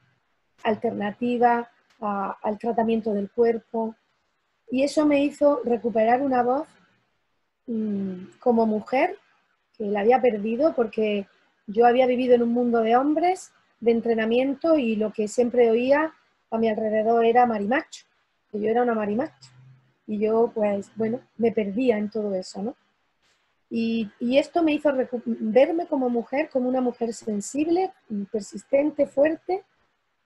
alternativa 0.62 1.70
al 2.00 2.58
tratamiento 2.58 3.12
del 3.12 3.30
cuerpo. 3.30 3.94
Y 4.70 4.82
eso 4.82 5.06
me 5.06 5.22
hizo 5.22 5.60
recuperar 5.64 6.22
una 6.22 6.42
voz 6.42 6.66
mm, 7.66 8.38
como 8.40 8.66
mujer 8.66 9.16
que 9.76 9.84
la 9.84 10.00
había 10.00 10.20
perdido 10.20 10.74
porque 10.74 11.26
yo 11.66 11.86
había 11.86 12.06
vivido 12.06 12.34
en 12.34 12.42
un 12.42 12.52
mundo 12.52 12.80
de 12.80 12.96
hombres, 12.96 13.52
de 13.80 13.92
entrenamiento 13.92 14.76
y 14.76 14.96
lo 14.96 15.12
que 15.12 15.28
siempre 15.28 15.70
oía 15.70 16.12
a 16.50 16.58
mi 16.58 16.68
alrededor 16.68 17.24
era 17.24 17.46
marimacho, 17.46 18.04
que 18.50 18.60
yo 18.60 18.68
era 18.68 18.82
una 18.82 18.94
marimacho. 18.94 19.50
Y 20.06 20.18
yo, 20.18 20.50
pues, 20.54 20.90
bueno, 20.96 21.20
me 21.36 21.52
perdía 21.52 21.96
en 21.96 22.10
todo 22.10 22.34
eso, 22.34 22.62
¿no? 22.62 22.76
Y, 23.74 24.36
esto 24.36 24.62
me 24.62 24.74
hizo 24.74 24.92
verme 25.24 25.86
como 25.86 26.10
mujer, 26.10 26.50
como 26.50 26.68
una 26.68 26.82
mujer 26.82 27.14
sensible, 27.14 27.90
persistente, 28.30 29.06
fuerte 29.06 29.64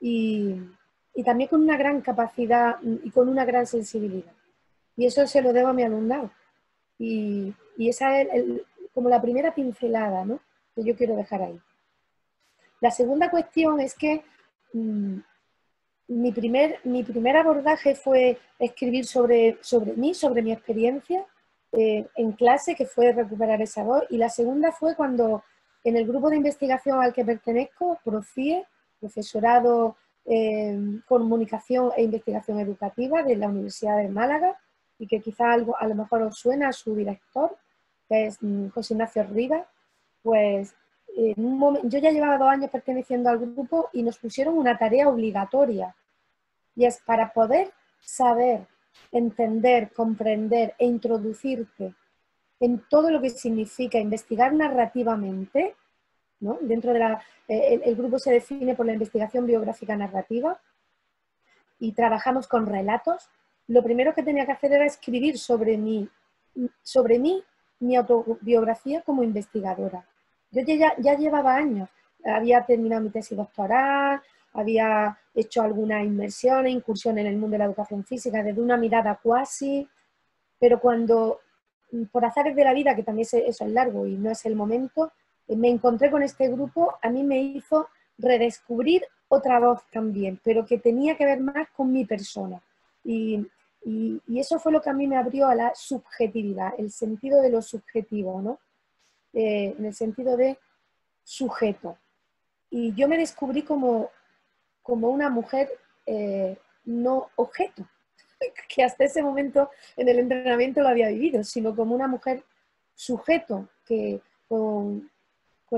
y, 0.01 0.57
también 1.25 1.49
con 1.49 1.63
una 1.63 1.77
gran 1.77 2.01
capacidad 2.01 2.79
y 2.83 3.09
con 3.13 3.29
una 3.29 3.45
gran 3.45 3.65
sensibilidad. 3.65 4.33
Y 4.97 5.07
eso 5.07 5.25
se 5.29 5.43
lo 5.43 5.53
debo 5.53 5.69
a 5.69 5.73
mi 5.73 5.85
alumnado. 5.85 6.33
Y, 6.99 7.55
esa 7.79 8.21
es 8.21 8.63
como 8.93 9.09
la 9.09 9.23
primera 9.23 9.55
pincelada 9.55 10.25
¿no? 10.25 10.41
que 10.75 10.83
yo 10.83 10.97
quiero 10.97 11.15
dejar 11.15 11.43
ahí. 11.43 11.61
La 12.81 12.91
segunda 12.91 13.31
cuestión 13.31 13.79
es 13.79 13.95
que 13.95 14.25
mm, 14.73 15.19
mi, 16.09 16.33
primer, 16.33 16.81
mi 16.83 17.05
primer 17.05 17.37
abordaje 17.37 17.95
fue 17.95 18.39
escribir 18.59 19.07
sobre, 19.07 19.59
sobre 19.61 19.93
mí, 19.93 20.15
sobre 20.15 20.43
mi 20.43 20.51
experiencia 20.51 21.25
eh, 21.73 22.07
en 22.17 22.33
clase, 22.33 22.75
que 22.75 22.87
fue 22.87 23.13
recuperar 23.13 23.61
esa 23.63 23.83
voz, 23.83 24.05
y 24.11 24.17
la 24.17 24.29
segunda 24.29 24.73
fue 24.73 24.95
cuando 24.95 25.43
en 25.85 25.97
el 25.97 26.07
grupo 26.07 26.31
de 26.31 26.37
investigación 26.37 27.01
al 27.01 27.13
que 27.13 27.25
pertenezco, 27.25 27.99
PROCIE, 28.05 28.65
profesorado 29.01 29.97
comunicación 31.07 31.93
e 31.97 32.03
investigación 32.03 32.59
educativa 32.59 33.23
de 33.23 33.37
la 33.37 33.47
Universidad 33.47 33.99
de 33.99 34.09
Málaga, 34.09 34.59
y 34.99 35.07
que 35.07 35.21
quizá 35.21 35.53
algo, 35.53 35.77
a 35.79 35.87
lo 35.87 35.95
mejor 35.95 36.23
os 36.23 36.37
suena 36.37 36.69
a 36.69 36.73
su 36.73 36.97
director, 36.97 37.57
que 38.09 38.27
es 38.27 38.39
mm, 38.41 38.69
José 38.71 38.95
Ignacio 38.95 39.23
Rivas, 39.25 39.67
pues 40.23 40.75
yo 41.17 41.99
ya 41.99 42.11
llevaba 42.11 42.39
dos 42.39 42.49
años 42.49 42.71
perteneciendo 42.71 43.31
al 43.31 43.39
grupo 43.39 43.89
y 43.93 44.03
nos 44.03 44.19
pusieron 44.19 44.59
una 44.59 44.77
tarea 44.77 45.09
obligatoria. 45.09 45.95
Y 46.75 46.85
es 46.85 47.01
para 47.01 47.33
poder 47.33 47.71
saber, 48.01 48.67
entender, 49.13 49.93
comprender 49.93 50.75
e 50.79 50.87
introducirte 50.87 51.95
en 52.61 52.83
todo 52.89 53.11
lo 53.11 53.21
que 53.21 53.31
significa 53.31 53.99
investigar 53.99 54.53
narrativamente, 54.53 55.75
¿no? 56.41 56.59
dentro 56.61 56.93
de 56.93 56.99
la, 56.99 57.23
eh, 57.49 57.81
el, 57.85 57.97
grupo 57.97 58.19
se 58.19 58.33
define 58.33 58.75
por 58.75 58.87
la 58.87 58.93
investigación 58.93 59.47
biográfica 59.47 59.97
narrativa 59.97 60.59
y 61.79 61.93
trabajamos 61.93 62.47
con 62.47 62.67
relatos, 62.67 63.29
lo 63.69 63.83
primero 63.83 64.15
que 64.15 64.23
tenía 64.23 64.47
que 64.47 64.53
hacer 64.53 64.73
era 64.73 64.87
escribir 64.87 65.39
sobre 65.39 65.77
mí, 65.77 66.09
sobre 66.83 67.19
mí 67.19 67.43
mi 67.81 67.97
autobiografía 67.97 69.03
como 69.03 69.23
investigadora. 69.23 70.07
Yo 70.51 70.63
ya, 70.63 70.95
ya 70.99 71.15
llevaba 71.15 71.57
años, 71.57 71.91
había 72.25 72.65
terminado 72.65 73.03
mi 73.03 73.11
tesis 73.11 73.37
doctoral, 73.37 74.23
había 74.57 75.19
hecho 75.35 75.63
alguna 75.63 76.03
inmersión 76.03 76.67
e 76.67 76.71
incursión 76.71 77.19
en 77.19 77.27
el 77.27 77.37
mundo 77.37 77.55
de 77.55 77.59
la 77.59 77.65
educación 77.67 78.05
física 78.05 78.43
desde 78.43 78.61
una 78.61 78.77
mirada 78.77 79.19
cuasi, 79.23 79.89
pero 80.59 80.81
cuando, 80.81 81.41
por 82.11 82.25
azares 82.25 82.57
de 82.57 82.65
la 82.65 82.75
vida, 82.75 82.97
que 82.97 83.03
también 83.03 83.27
eso 83.31 83.65
es 83.65 83.73
largo 83.73 84.07
y 84.07 84.17
no 84.17 84.31
es 84.31 84.45
el 84.47 84.57
momento, 84.57 85.13
me 85.49 85.69
encontré 85.69 86.11
con 86.11 86.23
este 86.23 86.49
grupo, 86.49 86.95
a 87.03 87.11
mí 87.11 87.23
me 87.23 87.41
hizo 87.41 87.89
redescubrir 88.19 89.05
otra 89.29 89.61
voz 89.61 89.83
también, 89.93 90.41
pero 90.43 90.65
que 90.65 90.79
tenía 90.79 91.17
que 91.17 91.27
ver 91.27 91.41
más 91.41 91.69
con 91.77 91.93
mi 91.93 92.05
persona. 92.05 92.61
Y 93.05 93.47
y, 93.87 94.21
eso 94.41 94.59
fue 94.59 94.73
lo 94.73 94.83
que 94.83 94.91
a 94.91 94.93
mí 94.93 95.07
me 95.07 95.17
abrió 95.17 95.47
a 95.47 95.55
la 95.55 95.73
subjetividad, 95.77 96.75
el 96.77 96.91
sentido 96.91 97.41
de 97.41 97.51
lo 97.51 97.63
subjetivo, 97.63 98.43
¿no? 98.43 98.59
Eh, 99.33 99.77
en 99.79 99.85
el 99.85 99.95
sentido 99.95 100.37
de 100.37 100.59
sujeto. 101.23 101.97
Y 102.69 102.93
yo 102.95 103.07
me 103.07 103.17
descubrí 103.17 103.63
como, 103.63 104.11
como 104.87 105.09
una 105.11 105.29
mujer 105.29 105.69
eh, 106.07 106.57
no 106.85 107.29
objeto, 107.35 107.85
que 108.69 108.85
hasta 108.85 109.05
ese 109.05 109.23
momento 109.23 109.71
en 109.97 110.09
el 110.09 110.21
entrenamiento 110.21 110.81
lo 110.81 110.89
había 110.89 111.09
vivido, 111.09 111.43
sino 111.43 111.75
como 111.75 111.95
una 111.95 112.07
mujer 112.07 112.45
sujeto, 112.95 113.69
que 113.85 114.21
con, 114.49 115.11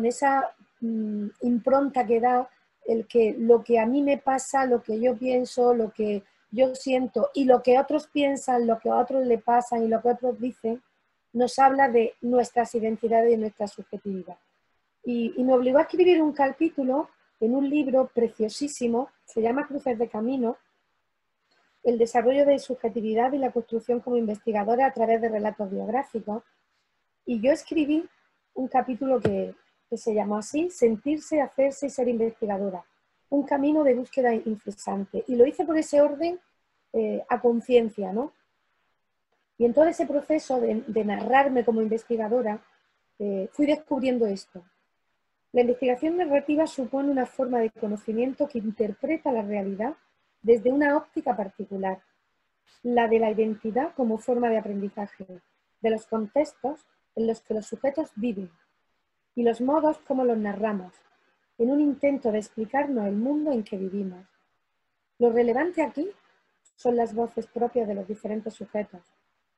esa 0.04 0.54
mm, 0.80 1.28
impronta 1.40 2.06
que 2.06 2.20
da 2.20 2.48
el 2.86 3.06
que 3.06 3.34
lo 3.38 3.64
que 3.64 3.78
a 3.78 3.86
mí 3.86 4.02
me 4.02 4.18
pasa, 4.18 4.66
lo 4.66 4.82
que 4.82 5.00
yo 5.00 5.16
pienso, 5.16 5.74
lo 5.74 5.90
que 5.90 6.22
yo 6.50 6.74
siento 6.74 7.30
y 7.34 7.44
lo 7.44 7.62
que 7.62 7.78
otros 7.78 8.06
piensan, 8.06 8.66
lo 8.66 8.78
que 8.78 8.90
a 8.90 8.96
otros 8.96 9.26
le 9.26 9.38
pasan 9.38 9.84
y 9.84 9.88
lo 9.88 10.00
que 10.00 10.10
otros 10.10 10.38
dicen, 10.38 10.82
nos 11.32 11.58
habla 11.58 11.88
de 11.88 12.14
nuestras 12.20 12.74
identidades 12.74 13.32
y 13.32 13.36
nuestra 13.36 13.66
subjetividad. 13.66 14.36
Y, 15.04 15.42
me 15.42 15.54
obligó 15.54 15.78
a 15.78 15.82
escribir 15.82 16.22
un 16.22 16.32
capítulo 16.32 17.08
en 17.40 17.54
un 17.54 17.68
libro 17.68 18.10
preciosísimo, 18.12 19.10
se 19.24 19.40
llama 19.42 19.66
Cruces 19.66 19.98
de 19.98 20.08
Camino, 20.08 20.56
el 21.84 21.98
desarrollo 21.98 22.44
de 22.44 22.58
subjetividad 22.58 23.32
y 23.32 23.38
la 23.38 23.52
construcción 23.52 24.00
como 24.00 24.16
investigadora 24.16 24.86
a 24.86 24.92
través 24.92 25.20
de 25.20 25.28
relatos 25.28 25.70
biográficos. 25.70 26.42
Y 27.24 27.40
yo 27.40 27.52
escribí 27.52 28.08
un 28.54 28.68
capítulo 28.68 29.20
que, 29.20 29.54
se 29.96 30.12
llamó 30.12 30.36
así, 30.36 30.68
Sentirse, 30.70 31.40
Hacerse 31.40 31.86
y 31.86 31.90
Ser 31.90 32.08
Investigadora. 32.08 32.84
Un 33.30 33.44
camino 33.44 33.84
de 33.84 33.94
búsqueda 33.94 34.34
incesante. 34.34 35.24
Y 35.28 35.36
lo 35.36 35.46
hice 35.46 35.64
por 35.64 35.78
ese 35.78 36.00
orden 36.02 36.38
eh, 36.92 37.24
a 37.28 37.40
conciencia, 37.40 38.12
¿no? 38.12 38.32
Y 39.56 39.64
en 39.64 39.74
todo 39.74 39.86
ese 39.86 40.06
proceso 40.06 40.60
de, 40.60 41.04
narrarme 41.04 41.64
como 41.64 41.82
investigadora, 41.82 42.62
eh, 43.18 43.48
fui 43.52 43.66
descubriendo 43.66 44.26
esto. 44.26 44.62
La 45.52 45.62
investigación 45.62 46.18
narrativa 46.18 46.66
supone 46.66 47.10
una 47.10 47.24
forma 47.24 47.60
de 47.60 47.70
conocimiento 47.70 48.46
que 48.48 48.58
interpreta 48.58 49.32
la 49.32 49.42
realidad 49.42 49.94
desde 50.42 50.70
una 50.70 50.96
óptica 50.96 51.34
particular, 51.34 52.02
la 52.82 53.08
de 53.08 53.18
la 53.18 53.30
identidad 53.30 53.94
como 53.94 54.18
forma 54.18 54.50
de 54.50 54.58
aprendizaje, 54.58 55.26
de 55.80 55.90
los 55.90 56.06
contextos 56.06 56.86
en 57.16 57.26
los 57.26 57.40
que 57.40 57.54
los 57.54 57.66
sujetos 57.66 58.10
viven 58.14 58.50
y 59.34 59.42
los 59.42 59.60
modos 59.60 59.98
como 60.00 60.24
los 60.24 60.36
narramos, 60.36 60.92
en 61.56 61.70
un 61.70 61.80
intento 61.80 62.30
de 62.30 62.38
explicarnos 62.38 63.06
el 63.06 63.16
mundo 63.16 63.50
en 63.50 63.64
que 63.64 63.78
vivimos. 63.78 64.26
Lo 65.18 65.30
relevante 65.30 65.82
aquí 65.82 66.08
son 66.76 66.94
las 66.96 67.14
voces 67.14 67.46
propias 67.46 67.88
de 67.88 67.94
los 67.94 68.06
diferentes 68.06 68.52
sujetos, 68.52 69.00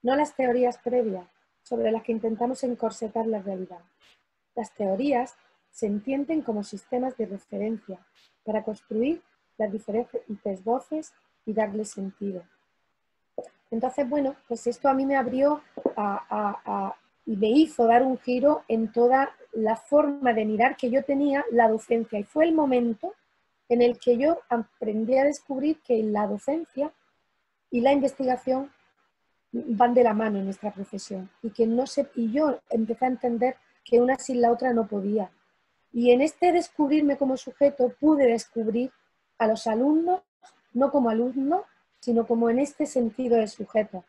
no 0.02 0.14
las 0.14 0.35
teorías 0.37 0.78
previas 0.78 1.26
sobre 1.62 1.90
las 1.90 2.02
que 2.04 2.12
intentamos 2.12 2.62
encorsetar 2.62 3.26
la 3.26 3.42
realidad. 3.42 3.80
Las 4.54 4.73
teorías 4.73 5.37
se 5.71 5.87
entienden 5.87 6.43
como 6.43 6.62
sistemas 6.62 7.17
de 7.17 7.27
referencia 7.27 7.99
para 8.45 8.62
construir 8.62 9.23
las 9.59 9.71
diferentes 9.71 10.65
voces 10.65 11.12
y 11.47 11.53
darle 11.53 11.85
sentido. 11.85 12.43
Entonces, 13.71 14.09
bueno, 14.09 14.35
pues 14.49 14.67
esto 14.67 14.89
a 14.89 14.95
mí 14.95 15.07
me 15.07 15.17
abrió 15.17 15.62
y 17.27 17.37
me 17.37 17.50
hizo 17.50 17.87
dar 17.87 18.03
un 18.03 18.19
giro 18.19 18.65
en 18.69 18.91
toda 18.91 19.31
la 19.53 19.77
forma 19.77 20.33
de 20.33 20.45
mirar 20.45 20.77
que 20.77 20.91
yo 20.91 21.05
tenía 21.05 21.45
la 21.53 21.69
docencia. 21.69 22.19
Y 22.19 22.25
fue 22.25 22.45
el 22.45 22.55
momento 22.55 23.15
en 23.69 23.83
el 23.83 23.99
que 23.99 24.19
yo 24.19 24.41
aprendí 24.49 25.17
a 25.17 25.25
descubrir 25.25 25.81
que 25.81 26.03
la 26.03 26.27
docencia 26.27 26.93
y 27.71 27.81
la 27.81 27.93
investigación 27.93 28.73
van 29.53 29.95
de 29.95 30.05
la 30.05 30.15
mano 30.15 30.39
en 30.39 30.45
nuestra 30.45 30.73
profesión 30.73 31.29
y 31.43 31.50
que 31.50 31.67
no 31.67 31.87
sé 31.87 32.09
y 32.15 32.33
yo 32.33 32.61
empecé 32.71 33.05
a 33.05 33.09
entender 33.09 33.57
que 33.85 34.00
una 34.00 34.17
sin 34.17 34.41
la 34.41 34.53
otra 34.53 34.73
no 34.73 34.87
podía. 34.87 35.31
Y 35.92 36.12
en 36.12 36.20
este 36.20 36.52
descubrirme 36.52 37.16
como 37.16 37.37
sujeto 37.37 37.94
pude 37.99 38.26
descubrir 38.26 38.92
a 39.38 39.47
los 39.47 39.66
alumnos 39.66 40.23
no 40.73 40.90
como 40.90 41.11
alumnos, 41.11 41.62
sino 42.00 42.26
como 42.26 42.49
en 42.50 42.59
este 42.59 42.87
sentido 42.87 43.37
de 43.37 43.49
sujeto, 43.49 44.04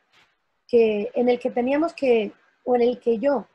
que, 0.68 1.12
en 1.16 1.30
el 1.30 1.40
que 1.40 1.52
teníamos 1.52 1.94
que, 1.94 2.32
o 2.64 2.76
en 2.76 2.82
el 2.82 3.00
que 3.00 3.18
yo 3.18 3.48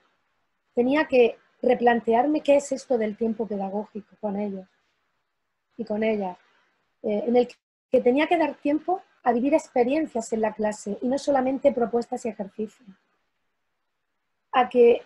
tenía 0.74 1.06
que 1.06 1.38
replantearme 1.62 2.42
qué 2.42 2.56
es 2.56 2.72
esto 2.72 2.98
del 2.98 3.16
tiempo 3.16 3.46
pedagógico 3.46 4.14
con 4.20 4.36
ellos 4.36 4.66
y 5.76 5.84
con 5.84 6.02
ellas, 6.02 6.36
eh, 7.02 7.24
en 7.26 7.36
el 7.36 7.48
que 7.90 8.00
tenía 8.00 8.26
que 8.26 8.36
dar 8.36 8.56
tiempo 8.56 9.02
a 9.22 9.32
vivir 9.32 9.54
experiencias 9.54 10.32
en 10.32 10.40
la 10.40 10.52
clase 10.52 10.98
y 11.00 11.08
no 11.08 11.18
solamente 11.18 11.72
propuestas 11.72 12.24
y 12.24 12.28
ejercicios. 12.28 12.88
A 14.52 14.68
que 14.68 15.02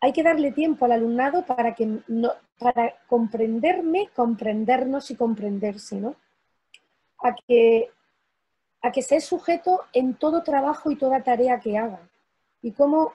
hay 0.00 0.12
que 0.12 0.22
darle 0.22 0.52
tiempo 0.52 0.84
al 0.84 0.92
alumnado 0.92 1.44
para, 1.44 1.74
que 1.74 2.00
no, 2.08 2.32
para 2.58 2.94
comprenderme, 3.06 4.08
comprendernos 4.14 5.10
y 5.10 5.16
comprenderse, 5.16 5.96
¿no? 5.96 6.16
A 7.22 7.34
que, 7.34 7.90
a 8.80 8.90
que 8.90 9.02
sea 9.02 9.20
sujeto 9.20 9.80
en 9.92 10.14
todo 10.14 10.42
trabajo 10.42 10.90
y 10.90 10.96
toda 10.96 11.22
tarea 11.22 11.60
que 11.60 11.76
haga. 11.76 12.00
Y 12.62 12.72
cómo 12.72 13.12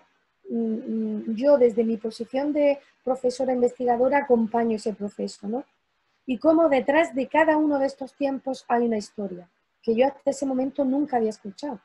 mm, 0.49 1.33
yo 1.33 1.57
desde 1.57 1.83
mi 1.83 1.97
posición 1.97 2.53
de 2.53 2.79
profesora 3.03 3.53
investigadora 3.53 4.19
acompaño 4.19 4.75
ese 4.75 4.93
proceso, 4.93 5.47
¿no? 5.47 5.63
Y 6.27 6.37
cómo 6.37 6.69
detrás 6.69 7.13
de 7.15 7.27
cada 7.27 7.57
uno 7.57 7.79
de 7.79 7.87
estos 7.87 8.13
tiempos 8.13 8.65
hay 8.67 8.85
una 8.85 8.97
historia 8.97 9.49
que 9.85 9.95
yo 9.95 10.07
hasta 10.07 10.31
ese 10.31 10.47
momento 10.47 10.83
nunca 10.83 11.17
había 11.17 11.29
escuchado. 11.29 11.79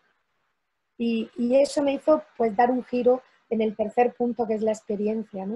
Y, 0.96 1.30
eso 1.54 1.82
me 1.82 1.94
hizo 1.94 2.22
pues 2.36 2.54
dar 2.56 2.70
un 2.70 2.84
giro 2.84 3.22
en 3.50 3.60
el 3.60 3.76
tercer 3.76 4.14
punto 4.14 4.46
que 4.46 4.54
es 4.54 4.62
la 4.62 4.72
experiencia. 4.72 5.46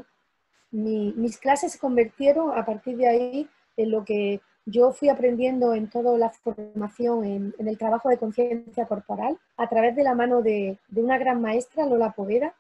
mis 0.71 1.39
clases 1.39 1.73
se 1.73 1.79
convirtieron 1.79 2.57
a 2.57 2.65
partir 2.65 2.97
de 2.97 3.09
ahí 3.09 3.49
en 3.77 3.91
lo 3.91 4.05
que 4.05 4.41
yo 4.67 4.93
fui 4.93 5.09
aprendiendo 5.09 5.75
en 5.75 5.89
toda 5.91 6.17
la 6.19 6.31
formación 6.31 7.25
en, 7.25 7.55
el 7.59 7.79
trabajo 7.79 8.09
de 8.09 8.19
conciencia 8.19 8.87
corporal 8.87 9.39
a 9.57 9.69
través 9.69 9.95
de 9.95 10.05
la 10.05 10.15
mano 10.15 10.43
de, 10.43 10.79
una 10.95 11.19
gran 11.19 11.41
maestra, 11.41 11.87
Lola 11.87 12.13
Poveda, 12.13 12.55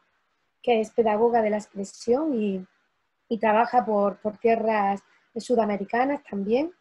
que 0.62 0.81
es 0.81 0.90
pedagoga 0.90 1.42
de 1.42 1.51
la 1.51 1.59
expresión 1.59 2.35
y, 2.35 2.66
trabaja 3.40 3.85
por, 3.85 4.18
por 4.18 4.38
tierras 4.38 5.03
sudamericanas 5.35 6.23
también 6.23 6.73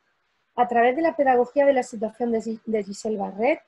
a 0.56 0.68
través 0.68 0.96
de 0.96 1.02
la 1.02 1.16
pedagogía 1.16 1.66
de 1.66 1.74
la 1.74 1.84
situación 1.84 2.32
de, 2.32 2.84
Giselle 2.84 3.18
Barret, 3.18 3.62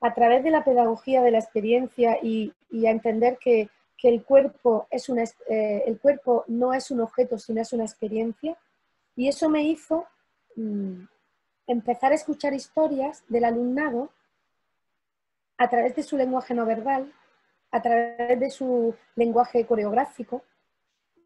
a 0.00 0.14
través 0.14 0.42
de 0.44 0.50
la 0.50 0.64
pedagogía 0.64 1.22
de 1.22 1.30
la 1.30 1.38
experiencia 1.38 2.18
y, 2.22 2.52
a 2.86 2.90
entender 2.90 3.38
que, 3.38 3.68
el, 4.08 4.24
cuerpo 4.24 4.86
es 4.90 5.08
una, 5.08 5.24
eh, 5.48 5.84
el 5.86 5.98
cuerpo 5.98 6.44
no 6.48 6.72
es 6.72 6.90
un 6.90 7.00
objeto, 7.00 7.38
sino 7.38 7.60
es 7.60 7.72
una 7.72 7.84
experiencia. 7.84 8.56
Y 9.16 9.28
eso 9.28 9.48
me 9.48 9.62
hizo 9.62 10.06
mm, 10.56 11.02
empezar 11.66 12.12
a 12.12 12.14
escuchar 12.14 12.54
historias 12.54 13.22
del 13.28 13.44
alumnado 13.44 14.10
a 15.58 15.68
través 15.68 15.94
de 15.94 16.02
su 16.02 16.16
lenguaje 16.16 16.54
no 16.54 16.64
verbal, 16.64 17.12
a 17.70 17.82
través 17.82 18.40
de 18.40 18.50
su 18.50 18.94
lenguaje 19.16 19.66
coreográfico. 19.66 20.42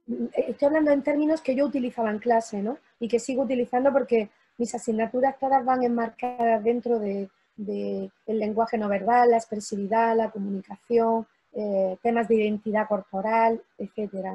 Mm, 0.06 0.26
estoy 0.32 0.66
hablando 0.66 0.90
en 0.90 1.02
términos 1.02 1.40
que 1.40 1.54
yo 1.54 1.66
utilizaba 1.66 2.10
en 2.10 2.18
clase, 2.18 2.62
¿no? 2.62 2.78
Y 2.98 3.08
que 3.08 3.20
sigo 3.20 3.42
utilizando 3.42 3.92
porque 3.92 4.30
mis 4.58 4.74
asignaturas 4.74 5.38
todas 5.38 5.64
van 5.64 5.82
enmarcadas 5.82 6.62
dentro 6.62 6.98
del 6.98 7.30
de, 7.56 8.10
lenguaje 8.26 8.78
no 8.78 8.88
verbal, 8.88 9.30
la 9.30 9.36
expresividad, 9.36 10.16
la 10.16 10.30
comunicación, 10.30 11.26
eh, 11.54 11.96
temas 12.02 12.28
de 12.28 12.36
identidad 12.36 12.88
corporal, 12.88 13.62
etc. 13.78 14.26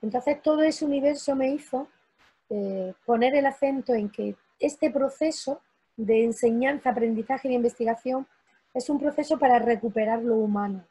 Entonces 0.00 0.40
todo 0.42 0.62
ese 0.62 0.84
universo 0.84 1.34
me 1.34 1.50
hizo 1.50 1.88
eh, 2.50 2.94
poner 3.04 3.34
el 3.34 3.46
acento 3.46 3.94
en 3.94 4.08
que 4.08 4.34
este 4.58 4.90
proceso 4.90 5.60
de 5.96 6.24
enseñanza, 6.24 6.90
aprendizaje 6.90 7.48
y 7.48 7.54
investigación 7.54 8.26
es 8.72 8.88
un 8.88 8.98
proceso 8.98 9.38
para 9.38 9.58
recuperar 9.58 10.22
lo 10.22 10.36
humano. 10.36 10.84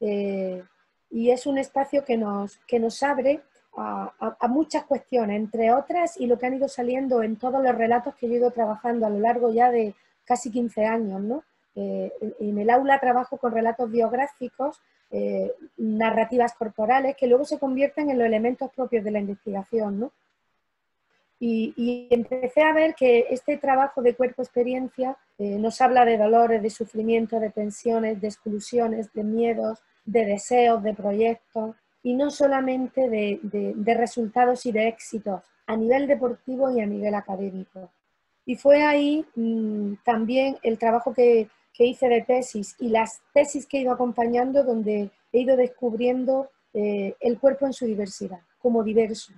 Eh, 0.00 0.62
y 1.10 1.30
es 1.30 1.46
un 1.46 1.58
espacio 1.58 2.04
que 2.04 2.16
nos, 2.16 2.58
que 2.66 2.78
nos 2.78 3.02
abre 3.02 3.42
a, 3.76 4.46
muchas 4.48 4.84
cuestiones, 4.84 5.36
entre 5.36 5.72
otras, 5.72 6.20
y 6.20 6.26
lo 6.26 6.38
que 6.38 6.46
han 6.46 6.54
ido 6.54 6.68
saliendo 6.68 7.22
en 7.22 7.36
todos 7.36 7.62
los 7.62 7.74
relatos 7.74 8.14
que 8.14 8.28
yo 8.28 8.34
he 8.34 8.38
ido 8.38 8.50
trabajando 8.50 9.06
a 9.06 9.10
lo 9.10 9.18
largo 9.18 9.52
ya 9.52 9.70
de 9.70 9.94
casi 10.24 10.50
15 10.50 10.86
años. 10.86 11.20
¿no? 11.20 11.44
Eh, 11.76 12.12
en 12.38 12.58
el 12.58 12.70
aula 12.70 13.00
trabajo 13.00 13.36
con 13.36 13.52
relatos 13.52 13.90
biográficos, 13.90 14.80
eh, 15.10 15.52
narrativas 15.76 16.54
corporales, 16.54 17.16
que 17.16 17.26
luego 17.26 17.44
se 17.44 17.58
convierten 17.58 18.10
en 18.10 18.18
los 18.18 18.26
elementos 18.26 18.70
propios 18.72 19.04
de 19.04 19.10
la 19.10 19.20
investigación. 19.20 20.00
¿no? 20.00 20.12
Y, 21.40 22.08
empecé 22.10 22.62
a 22.62 22.72
ver 22.72 22.94
que 22.94 23.26
este 23.30 23.56
trabajo 23.56 24.02
de 24.02 24.14
cuerpo-experiencia 24.14 25.16
eh, 25.38 25.58
nos 25.58 25.80
habla 25.80 26.04
de 26.04 26.16
dolores, 26.16 26.62
de 26.62 26.70
sufrimiento, 26.70 27.40
de 27.40 27.50
tensiones, 27.50 28.20
de 28.20 28.28
exclusiones, 28.28 29.12
de 29.12 29.24
miedos, 29.24 29.80
de 30.04 30.24
deseos, 30.24 30.82
de 30.82 30.94
proyectos, 30.94 31.76
y 32.02 32.14
no 32.14 32.30
solamente 32.30 33.08
de, 33.08 33.94
resultados 33.94 34.66
y 34.66 34.72
de 34.72 34.88
éxitos 34.88 35.42
a 35.66 35.76
nivel 35.76 36.06
deportivo 36.06 36.70
y 36.70 36.80
a 36.80 36.86
nivel 36.86 37.14
académico. 37.14 37.90
Y 38.46 38.56
fue 38.56 38.82
ahí 38.82 39.24
mm, 39.34 39.94
también 40.04 40.58
el 40.62 40.78
trabajo 40.78 41.14
que, 41.14 41.48
hice 41.82 42.08
de 42.08 42.22
tesis 42.22 42.76
y 42.78 42.88
las 42.88 43.20
tesis 43.32 43.66
que 43.66 43.78
he 43.78 43.80
ido 43.80 43.92
acompañando 43.92 44.62
donde 44.62 45.10
he 45.32 45.40
ido 45.40 45.56
descubriendo 45.56 46.50
eh, 46.72 47.16
el 47.20 47.38
cuerpo 47.40 47.66
en 47.66 47.72
su 47.72 47.84
diversidad, 47.84 48.40
como 48.60 48.84
diverso. 48.84 49.32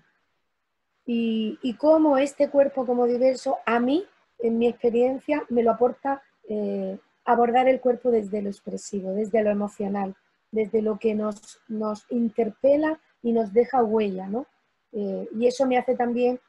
Y, 1.07 1.75
cómo 1.79 2.19
este 2.19 2.51
cuerpo 2.51 2.85
como 2.85 3.07
diverso, 3.07 3.59
a 3.65 3.79
mí, 3.79 4.05
en 4.39 4.59
mi 4.59 4.67
experiencia, 4.67 5.45
me 5.49 5.63
lo 5.63 5.71
aporta 5.71 6.23
eh, 6.49 6.99
abordar 7.25 7.69
el 7.69 7.81
cuerpo 7.81 8.11
desde 8.11 8.43
lo 8.43 8.51
expresivo, 8.51 9.13
desde 9.13 9.43
lo 9.43 9.51
emocional, 9.51 10.15
desde 10.51 10.83
lo 10.83 10.99
que 10.99 11.15
nos, 11.15 11.61
nos 11.69 12.07
interpela 12.11 13.01
y 13.23 13.33
nos 13.33 13.53
deja 13.53 13.83
huella, 13.83 14.27
¿no? 14.27 14.47
Eh, 14.93 15.29
y 15.39 15.47
eso 15.47 15.67
me 15.67 15.79
hace 15.79 15.95
también 15.95 16.41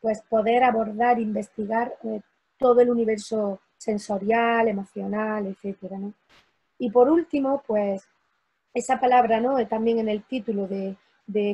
pues, 0.00 0.22
poder 0.22 0.64
abordar, 0.64 1.20
investigar 1.20 1.94
todo 2.58 2.80
el 2.80 2.90
universo 2.90 3.60
sensorial, 3.76 4.68
emocional, 4.68 5.46
etcétera, 5.46 5.98
¿no? 5.98 6.12
Y 6.78 6.90
por 6.90 7.08
último, 7.08 7.62
pues, 7.66 8.06
esa 8.74 9.00
palabra, 9.00 9.40
¿no? 9.40 9.58
Eh, 9.58 9.66
también 9.66 9.98
en 9.98 10.08
el 10.08 10.22
título 10.24 10.66
de, 10.66 10.96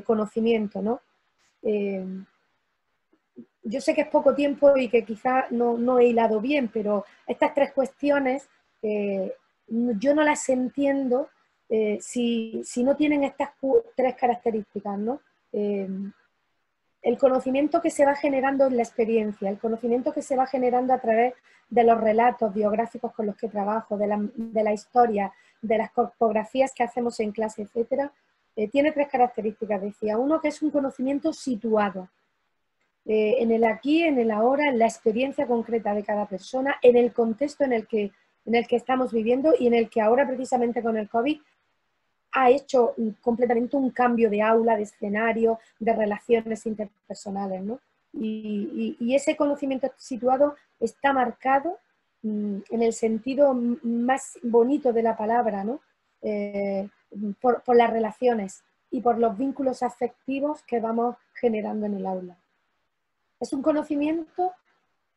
conocimiento, 0.04 0.82
¿no? 0.82 1.00
yo 3.64 3.80
sé 3.80 3.94
que 3.94 4.02
es 4.02 4.08
poco 4.08 4.35
tiempo 4.35 4.76
y 4.76 4.88
que 4.88 5.04
quizá 5.04 5.46
no, 5.50 5.98
he 5.98 6.06
hilado 6.06 6.40
bien, 6.40 6.68
pero 6.68 7.04
estas 7.26 7.54
tres 7.54 7.72
cuestiones 7.72 8.48
eh, 8.82 9.32
yo 9.68 10.14
no 10.14 10.24
las 10.24 10.48
entiendo 10.48 11.28
eh, 11.68 11.98
si, 12.00 12.62
no 12.78 12.96
tienen 12.96 13.24
estas 13.24 13.50
tres 13.96 14.14
características, 14.16 14.98
¿no? 14.98 15.20
Eh, 17.02 17.10
el 17.10 17.18
conocimiento 17.18 17.80
que 17.80 17.90
se 17.90 18.04
va 18.06 18.14
generando 18.14 18.66
en 18.66 18.76
la 18.76 18.82
experiencia, 18.82 19.50
el 19.50 19.58
conocimiento 19.58 20.12
que 20.12 20.22
se 20.22 20.36
va 20.36 20.46
generando 20.46 20.94
a 20.94 20.98
través 20.98 21.34
de 21.68 21.84
los 21.84 22.00
relatos 22.00 22.52
biográficos 22.54 23.12
con 23.12 23.26
los 23.26 23.36
que 23.36 23.48
trabajo, 23.48 23.96
de 23.96 24.06
la, 24.06 24.72
historia, 24.72 25.32
de 25.62 25.78
las 25.78 25.90
corpografías 25.90 26.72
que 26.74 26.82
hacemos 26.82 27.18
en 27.20 27.32
clase, 27.32 27.62
etcétera, 27.62 28.12
tiene 28.70 28.92
tres 28.92 29.08
características, 29.08 29.80
decía. 29.80 30.18
Uno 30.18 30.38
que 30.38 30.48
es 30.48 30.60
un 30.60 30.70
conocimiento 30.70 31.32
situado, 31.32 32.10
eh, 33.04 33.36
en 33.38 33.50
el 33.50 33.64
aquí, 33.64 34.02
en 34.02 34.18
el 34.18 34.30
ahora, 34.30 34.68
en 34.68 34.78
la 34.78 34.86
experiencia 34.86 35.46
concreta 35.46 35.92
de 35.92 36.04
cada 36.04 36.26
persona, 36.26 36.76
en 36.82 36.96
el 36.96 37.12
contexto 37.12 37.64
en 37.64 37.72
el, 37.72 37.86
que, 37.86 38.12
en 38.44 38.54
el 38.54 38.66
que 38.66 38.76
estamos 38.76 39.12
viviendo 39.12 39.54
y 39.58 39.66
en 39.66 39.74
el 39.74 39.90
que 39.90 40.00
ahora 40.00 40.26
precisamente 40.26 40.82
con 40.82 40.96
el 40.96 41.08
COVID 41.08 41.40
ha 42.33 42.51
hecho 42.51 42.95
completamente 43.21 43.77
un 43.77 43.90
cambio 43.90 44.31
de 44.31 44.42
aula, 44.42 44.77
de 44.77 44.85
escenario, 44.85 45.59
de 45.79 45.92
relaciones 45.92 46.66
interpersonales. 46.66 47.62
¿no? 47.62 47.81
Y, 48.12 49.14
ese 49.14 49.37
conocimiento 49.37 49.90
situado 49.97 50.57
está 50.81 51.12
marcado 51.12 51.79
mm, 52.23 52.59
en 52.71 52.83
el 52.83 52.92
sentido 52.92 53.55
más 53.55 54.38
bonito 54.42 54.92
de 54.92 55.03
la 55.03 55.16
palabra, 55.16 55.64
¿no? 55.64 55.81
Eh, 56.23 56.88
por, 57.40 57.62
por 57.62 57.77
las 57.77 57.90
relaciones 57.90 58.62
y 58.90 59.01
por 59.01 59.18
los 59.18 59.37
vínculos 59.37 59.83
afectivos 59.83 60.62
que 60.62 60.81
vamos 60.81 61.16
generando 61.35 61.87
en 61.87 61.95
el 61.95 62.07
aula. 62.07 62.37
Es 63.40 63.53
un 63.53 63.61
conocimiento 63.61 64.53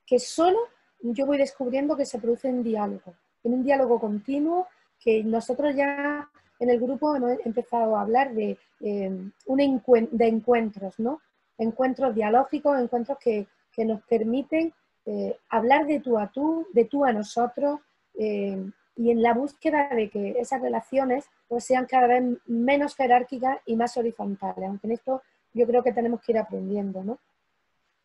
que 0.06 0.20
solo 0.20 0.58
yo 1.02 1.26
voy 1.26 1.38
descubriendo 1.38 1.96
que 1.96 2.06
se 2.06 2.20
produce 2.20 2.50
en 2.50 2.64
diálogo, 2.64 3.14
en 3.44 3.54
un 3.54 3.64
diálogo 3.64 4.00
continuo 4.00 4.68
que 5.00 5.24
nosotros 5.24 5.76
ya 5.76 6.30
en 6.60 6.70
el 6.70 6.80
grupo 6.80 7.16
hemos 7.16 7.38
empezado 7.46 7.96
a 7.96 8.02
hablar 8.02 8.34
de, 8.34 8.58
eh, 8.82 9.32
de 9.48 10.28
encuentros, 10.28 11.00
¿no? 11.00 11.22
Encuentros 11.58 12.16
dialógicos, 12.16 12.80
encuentros 12.80 13.18
que, 13.20 13.48
nos 13.78 14.02
permiten 14.04 14.74
eh, 15.06 15.38
hablar 15.50 15.86
de 15.86 16.00
tú 16.00 16.18
a 16.18 16.28
tú, 16.28 16.66
de 16.72 16.86
tú 16.86 17.04
a 17.04 17.12
nosotros, 17.12 17.82
eh, 18.18 18.72
y 18.96 19.12
en 19.12 19.22
la 19.22 19.34
búsqueda 19.34 19.90
de 19.90 20.10
que 20.10 20.40
esas 20.40 20.62
relaciones 20.62 21.26
pues, 21.50 21.66
sean 21.66 21.86
cada 21.86 22.08
vez 22.08 22.24
menos 22.46 22.96
jerárquicas 22.96 23.60
y 23.66 23.76
más 23.76 23.98
horizontales, 23.98 24.70
aunque 24.70 24.88
en 24.88 24.94
esto 24.94 25.22
yo 25.54 25.68
creo 25.68 25.84
que 25.84 25.92
tenemos 25.92 26.22
que 26.22 26.32
ir 26.32 26.38
aprendiendo, 26.38 27.04
¿no? 27.04 27.20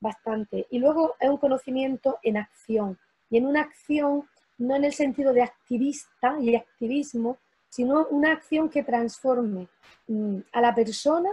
bastante. 0.00 0.66
Y 0.70 0.78
luego 0.78 1.14
es 1.20 1.28
un 1.28 1.36
conocimiento 1.36 2.18
en 2.22 2.38
acción. 2.38 2.98
Y 3.28 3.36
en 3.36 3.46
una 3.46 3.60
acción, 3.60 4.28
no 4.58 4.74
en 4.74 4.84
el 4.84 4.92
sentido 4.92 5.32
de 5.32 5.42
activista 5.42 6.36
y 6.40 6.56
activismo, 6.56 7.38
sino 7.70 8.06
una 8.08 8.32
acción 8.32 8.68
que 8.68 8.82
transforme 8.82 9.68
mm, 10.08 10.38
a 10.52 10.60
la 10.60 10.74
persona 10.74 11.30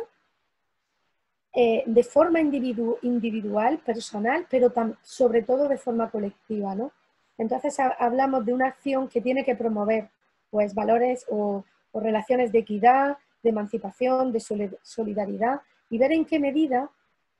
eh, 1.53 1.83
de 1.85 2.03
forma 2.03 2.39
individual, 2.39 3.79
personal, 3.79 4.45
pero 4.49 4.71
sobre 5.01 5.41
todo 5.41 5.67
de 5.67 5.77
forma 5.77 6.09
colectiva. 6.09 6.75
¿no? 6.75 6.91
Entonces 7.37 7.77
hablamos 7.99 8.45
de 8.45 8.53
una 8.53 8.67
acción 8.67 9.09
que 9.09 9.19
tiene 9.19 9.43
que 9.43 9.55
promover 9.55 10.09
pues, 10.49 10.73
valores 10.73 11.25
o 11.29 11.65
relaciones 11.93 12.51
de 12.51 12.59
equidad, 12.59 13.17
de 13.41 13.49
emancipación, 13.49 14.31
de 14.31 14.39
solidaridad 14.83 15.61
y 15.89 15.97
ver 15.97 16.11
en 16.11 16.25
qué 16.25 16.39
medida 16.39 16.89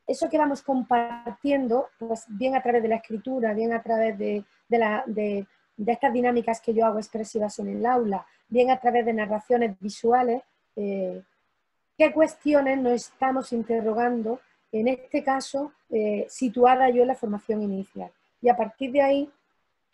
eso 0.07 0.29
que 0.29 0.37
vamos 0.37 0.61
compartiendo, 0.61 1.89
pues 1.99 2.25
bien 2.29 2.55
a 2.55 2.63
través 2.63 2.81
de 2.81 2.87
la 2.87 2.95
escritura, 2.95 3.53
bien 3.53 3.73
a 3.73 3.83
través 3.83 4.17
de, 4.17 4.45
estas 5.85 6.13
dinámicas 6.13 6.61
que 6.61 6.73
yo 6.73 6.85
hago 6.85 6.97
expresivas 6.97 7.59
en 7.59 7.69
el 7.69 7.85
aula, 7.85 8.25
bien 8.49 8.71
a 8.71 8.79
través 8.79 9.05
de 9.05 9.13
narraciones 9.13 9.79
visuales, 9.79 10.41
eh, 10.75 11.21
qué 11.97 12.11
cuestiones 12.11 12.79
nos 12.79 12.93
estamos 12.93 13.53
interrogando, 13.53 14.39
en 14.71 14.87
este 14.87 15.23
caso, 15.23 15.71
eh, 15.89 16.25
situada 16.29 16.89
yo 16.89 17.01
en 17.03 17.09
la 17.09 17.15
formación 17.15 17.61
inicial. 17.61 18.11
Y 18.41 18.49
a 18.49 18.55
partir 18.55 18.91
de 18.91 19.01
ahí, 19.01 19.29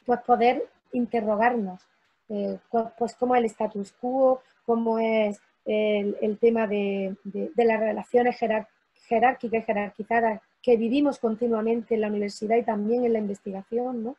pues 0.06 0.20
poder 0.22 0.66
interrogarnos, 0.92 1.82
eh, 2.30 2.58
pues, 2.98 3.16
cómo 3.16 3.36
es 3.36 3.40
el 3.40 3.46
status 3.46 3.92
quo, 3.94 4.42
cómo 4.66 5.00
es 5.00 5.40
el, 5.66 6.38
tema 6.40 6.68
de, 6.68 7.16
de 7.24 7.66
las 7.66 7.80
relaciones 7.80 8.38
jerárquicas 8.38 8.74
jerárquica 9.08 9.58
y 9.58 9.62
jerarquizada 9.62 10.42
que 10.62 10.78
vivimos 10.78 11.20
continuamente 11.20 11.96
en 11.96 12.02
la 12.02 12.08
universidad 12.08 12.58
y 12.58 12.64
también 12.64 13.06
en 13.06 13.14
la 13.14 13.20
investigación, 13.20 14.04
¿no? 14.04 14.16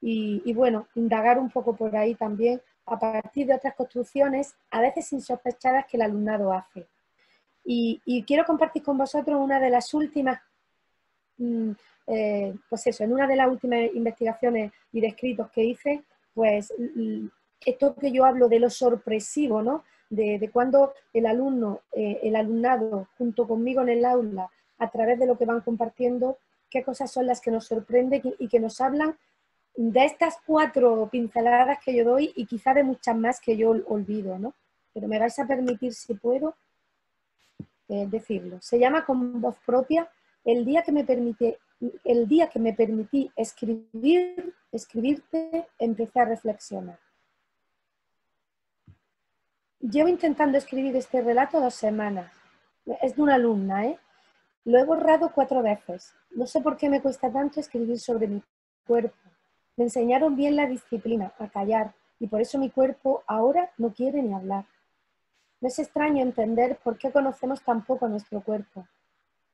Y, 0.00 0.52
bueno, 0.52 0.86
indagar 0.94 1.38
un 1.38 1.50
poco 1.50 1.74
por 1.74 1.96
ahí 1.96 2.14
también 2.14 2.62
a 2.86 2.98
partir 2.98 3.46
de 3.46 3.54
otras 3.54 3.74
construcciones, 3.74 4.54
a 4.70 4.80
veces 4.80 5.12
insospechadas 5.12 5.86
que 5.86 5.96
el 5.96 6.02
alumnado 6.02 6.52
hace. 6.52 6.86
Y, 7.64 8.24
quiero 8.26 8.44
compartir 8.44 8.82
con 8.82 8.96
vosotros 8.96 9.38
una 9.40 9.60
de 9.60 9.70
las 9.70 9.92
últimas, 9.92 10.40
mm, 11.36 11.72
eh, 12.06 12.54
pues 12.68 12.86
eso, 12.86 13.04
en 13.04 13.12
una 13.12 13.26
de 13.26 13.36
las 13.36 13.48
últimas 13.48 13.80
investigaciones 13.94 14.72
y 14.92 15.00
descritos 15.00 15.50
que 15.50 15.64
hice, 15.64 16.04
pues 16.32 16.72
esto 17.66 17.94
que 17.96 18.12
yo 18.12 18.24
hablo 18.24 18.48
de 18.48 18.60
lo 18.60 18.70
sorpresivo, 18.70 19.62
¿no? 19.62 19.84
de, 20.10 20.50
cuando 20.52 20.94
el 21.12 21.26
alumno, 21.26 21.82
eh, 21.92 22.20
el 22.22 22.36
alumnado, 22.36 23.08
junto 23.18 23.46
conmigo 23.46 23.82
en 23.82 23.90
el 23.90 24.04
aula, 24.04 24.50
a 24.78 24.90
través 24.90 25.18
de 25.18 25.26
lo 25.26 25.36
que 25.36 25.44
van 25.44 25.60
compartiendo, 25.60 26.38
qué 26.70 26.82
cosas 26.82 27.10
son 27.10 27.26
las 27.26 27.40
que 27.40 27.50
nos 27.50 27.66
sorprenden 27.66 28.22
y 28.38 28.48
que 28.48 28.60
nos 28.60 28.80
hablan 28.80 29.16
de 29.80 30.04
estas 30.04 30.38
cuatro 30.44 31.08
pinceladas 31.08 31.78
que 31.84 31.94
yo 31.94 32.04
doy 32.04 32.32
y 32.34 32.46
quizá 32.46 32.74
de 32.74 32.82
muchas 32.82 33.16
más 33.16 33.40
que 33.40 33.56
yo 33.56 33.70
olvido, 33.70 34.36
¿no? 34.36 34.52
Pero 34.92 35.06
me 35.06 35.20
vais 35.20 35.38
a 35.38 35.46
permitir, 35.46 35.94
si 35.94 36.14
puedo, 36.14 36.56
eh, 37.86 38.08
decirlo. 38.08 38.58
Se 38.60 38.76
llama 38.80 39.04
con 39.06 39.40
voz 39.40 39.56
propia 39.64 40.10
el 40.44 40.64
día 40.64 40.82
que 40.82 40.90
me 40.90 41.06
el 42.04 42.26
día 42.26 42.48
que 42.48 42.58
me 42.58 42.72
permití 42.72 43.30
escribir, 43.36 44.52
escribirte, 44.72 45.68
empecé 45.78 46.18
a 46.18 46.24
reflexionar. 46.24 46.98
Llevo 49.78 50.08
intentando 50.08 50.58
escribir 50.58 50.96
este 50.96 51.22
relato 51.22 51.60
dos 51.60 51.74
semanas. 51.74 52.32
Es 53.00 53.14
de 53.14 53.22
una 53.22 53.36
alumna, 53.36 53.86
¿eh? 53.86 53.98
Lo 54.64 54.76
he 54.76 54.84
borrado 54.84 55.30
cuatro 55.32 55.62
veces. 55.62 56.12
No 56.32 56.48
sé 56.48 56.60
por 56.60 56.76
qué 56.76 56.88
me 56.88 57.00
cuesta 57.00 57.30
tanto 57.30 57.60
escribir 57.60 58.00
sobre 58.00 58.26
mi 58.26 58.42
cuerpo. 58.84 59.27
Me 59.78 59.84
enseñaron 59.84 60.34
bien 60.34 60.56
la 60.56 60.66
disciplina, 60.66 61.32
a 61.38 61.46
callar, 61.46 61.94
y 62.18 62.26
por 62.26 62.40
eso 62.40 62.58
mi 62.58 62.68
cuerpo 62.68 63.22
ahora 63.28 63.70
no 63.78 63.92
quiere 63.92 64.20
ni 64.20 64.34
hablar. 64.34 64.64
No 65.60 65.68
es 65.68 65.78
extraño 65.78 66.20
entender 66.20 66.80
por 66.82 66.98
qué 66.98 67.12
conocemos 67.12 67.62
tan 67.62 67.84
poco 67.84 68.08
nuestro 68.08 68.40
cuerpo. 68.40 68.88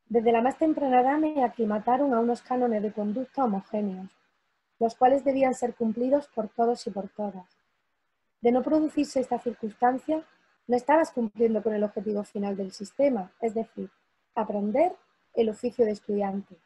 Desde 0.09 0.33
la 0.33 0.41
más 0.41 0.57
temprana 0.57 1.03
edad 1.03 1.19
me 1.19 1.45
aclimataron 1.45 2.15
a 2.15 2.21
unos 2.21 2.41
cánones 2.41 2.83
de 2.83 2.91
conducta 2.91 3.45
homogéneos, 3.45 4.09
los 4.81 4.95
cuales 4.95 5.25
debían 5.25 5.53
ser 5.53 5.75
cumplidos 5.75 6.27
por 6.29 6.49
todos 6.49 6.87
y 6.87 6.91
por 6.91 7.11
todas. 7.11 7.45
De 8.41 8.51
no 8.51 8.63
producirse 8.63 9.21
esta 9.21 9.39
circunstancia, 9.39 10.25
no 10.67 10.75
estabas 10.75 11.11
cumpliendo 11.11 11.63
con 11.63 11.75
el 11.75 11.85
objetivo 11.85 12.25
final 12.25 12.57
del 12.57 12.73
sistema, 12.73 13.31
es 13.43 13.53
decir, 13.53 13.91
aprender 14.35 14.97
el 15.35 15.51
oficio 15.51 15.85
de 15.85 15.93
estudiante. 15.93 16.57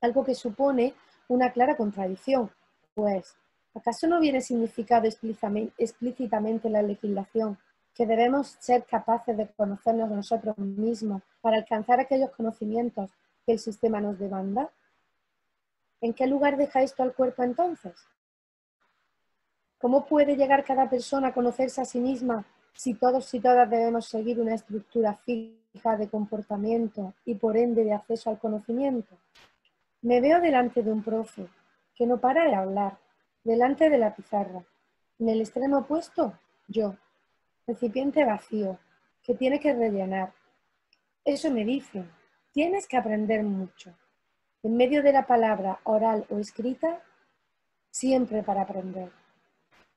Algo 0.00 0.22
que 0.22 0.36
supone 0.36 0.94
una 1.26 1.50
clara 1.50 1.76
contradicción, 1.76 2.52
pues, 3.00 3.34
¿acaso 3.74 4.06
no 4.06 4.20
viene 4.20 4.42
significado 4.42 5.08
explícitamente 5.08 6.68
en 6.68 6.72
la 6.74 6.82
legislación 6.82 7.56
que 7.94 8.04
debemos 8.04 8.58
ser 8.60 8.84
capaces 8.84 9.34
de 9.38 9.48
conocernos 9.48 10.10
nosotros 10.10 10.58
mismos 10.58 11.22
para 11.40 11.56
alcanzar 11.56 11.98
aquellos 11.98 12.30
conocimientos 12.32 13.10
que 13.46 13.52
el 13.52 13.58
sistema 13.58 14.02
nos 14.02 14.18
demanda? 14.18 14.68
¿En 16.02 16.12
qué 16.12 16.26
lugar 16.26 16.58
deja 16.58 16.82
esto 16.82 17.02
al 17.02 17.14
cuerpo 17.14 17.42
entonces? 17.42 17.94
¿Cómo 19.78 20.04
puede 20.04 20.36
llegar 20.36 20.62
cada 20.62 20.90
persona 20.90 21.28
a 21.28 21.32
conocerse 21.32 21.80
a 21.80 21.86
sí 21.86 22.00
misma 22.00 22.44
si 22.74 22.92
todos 22.92 23.32
y 23.32 23.40
todas 23.40 23.70
debemos 23.70 24.04
seguir 24.04 24.38
una 24.38 24.56
estructura 24.56 25.14
fija 25.14 25.96
de 25.96 26.10
comportamiento 26.10 27.14
y 27.24 27.34
por 27.34 27.56
ende 27.56 27.82
de 27.82 27.94
acceso 27.94 28.28
al 28.28 28.38
conocimiento? 28.38 29.16
Me 30.02 30.20
veo 30.20 30.38
delante 30.38 30.82
de 30.82 30.92
un 30.92 31.02
profe 31.02 31.48
que 32.00 32.06
no 32.06 32.18
para 32.18 32.46
de 32.46 32.54
hablar, 32.54 32.98
delante 33.44 33.90
de 33.90 33.98
la 33.98 34.14
pizarra. 34.14 34.64
En 35.18 35.28
el 35.28 35.42
extremo 35.42 35.80
opuesto, 35.80 36.32
yo, 36.66 36.96
recipiente 37.66 38.24
vacío, 38.24 38.78
que 39.22 39.34
tiene 39.34 39.60
que 39.60 39.74
rellenar. 39.74 40.32
Eso 41.26 41.50
me 41.50 41.62
dice, 41.62 42.06
tienes 42.52 42.88
que 42.88 42.96
aprender 42.96 43.42
mucho. 43.42 43.94
En 44.62 44.78
medio 44.78 45.02
de 45.02 45.12
la 45.12 45.26
palabra 45.26 45.80
oral 45.84 46.24
o 46.30 46.38
escrita, 46.38 47.02
siempre 47.90 48.42
para 48.42 48.62
aprender. 48.62 49.12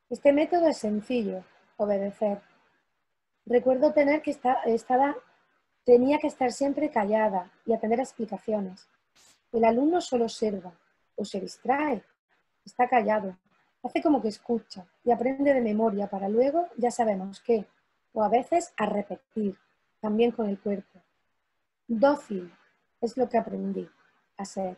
Este 0.09 0.33
método 0.33 0.67
es 0.67 0.79
sencillo, 0.79 1.45
obedecer. 1.77 2.41
Recuerdo 3.45 3.93
tener 3.93 4.21
que 4.21 4.31
estar, 4.31 4.57
estaba, 4.65 5.15
tenía 5.85 6.17
que 6.17 6.27
estar 6.27 6.51
siempre 6.51 6.91
callada 6.91 7.49
y 7.65 7.71
atender 7.71 8.01
a 8.01 8.03
explicaciones. 8.03 8.89
El 9.53 9.63
alumno 9.63 10.01
solo 10.01 10.25
observa 10.25 10.73
o 11.15 11.25
se 11.25 11.39
distrae, 11.39 12.03
está 12.65 12.87
callado, 12.87 13.37
hace 13.83 14.01
como 14.01 14.21
que 14.21 14.29
escucha 14.29 14.85
y 15.03 15.11
aprende 15.11 15.53
de 15.53 15.61
memoria 15.61 16.07
para 16.07 16.29
luego 16.29 16.67
ya 16.77 16.91
sabemos 16.91 17.41
qué, 17.41 17.65
o 18.13 18.23
a 18.23 18.29
veces 18.29 18.73
a 18.77 18.85
repetir, 18.85 19.57
también 19.99 20.31
con 20.31 20.47
el 20.47 20.59
cuerpo. 20.59 20.99
Dócil 21.87 22.53
es 23.01 23.17
lo 23.17 23.27
que 23.27 23.37
aprendí 23.37 23.87
a 24.37 24.45
ser. 24.45 24.77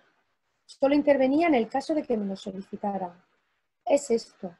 Solo 0.65 0.95
intervenía 0.95 1.47
en 1.47 1.55
el 1.55 1.67
caso 1.67 1.93
de 1.93 2.03
que 2.03 2.17
me 2.17 2.25
lo 2.25 2.35
solicitaran. 2.35 3.13
Es 3.85 4.09
esto, 4.09 4.55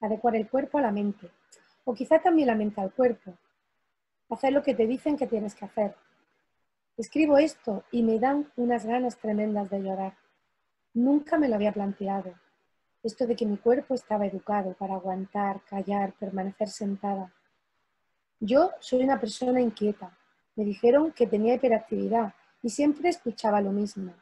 adecuar 0.00 0.36
el 0.36 0.48
cuerpo 0.48 0.78
a 0.78 0.82
la 0.82 0.92
mente, 0.92 1.30
o 1.84 1.94
quizá 1.94 2.18
también 2.20 2.48
la 2.48 2.54
mente 2.54 2.80
al 2.80 2.92
cuerpo. 2.92 3.34
Hacer 4.30 4.52
lo 4.52 4.62
que 4.62 4.74
te 4.74 4.86
dicen 4.86 5.16
que 5.16 5.26
tienes 5.26 5.54
que 5.54 5.66
hacer. 5.66 5.94
Escribo 6.96 7.36
esto 7.36 7.84
y 7.90 8.02
me 8.02 8.18
dan 8.18 8.50
unas 8.56 8.86
ganas 8.86 9.18
tremendas 9.18 9.68
de 9.68 9.80
llorar. 9.80 10.16
Nunca 10.94 11.38
me 11.38 11.48
lo 11.48 11.54
había 11.54 11.72
planteado. 11.72 12.34
Esto 13.02 13.26
de 13.26 13.34
que 13.34 13.46
mi 13.46 13.56
cuerpo 13.56 13.94
estaba 13.94 14.26
educado 14.26 14.74
para 14.74 14.94
aguantar, 14.94 15.62
callar, 15.62 16.12
permanecer 16.12 16.68
sentada. 16.68 17.32
Yo 18.40 18.70
soy 18.80 19.02
una 19.02 19.18
persona 19.18 19.60
inquieta. 19.60 20.16
Me 20.54 20.64
dijeron 20.64 21.12
que 21.12 21.26
tenía 21.26 21.54
hiperactividad 21.54 22.34
y 22.62 22.68
siempre 22.68 23.08
escuchaba 23.08 23.60
lo 23.60 23.72
mismo. 23.72 24.12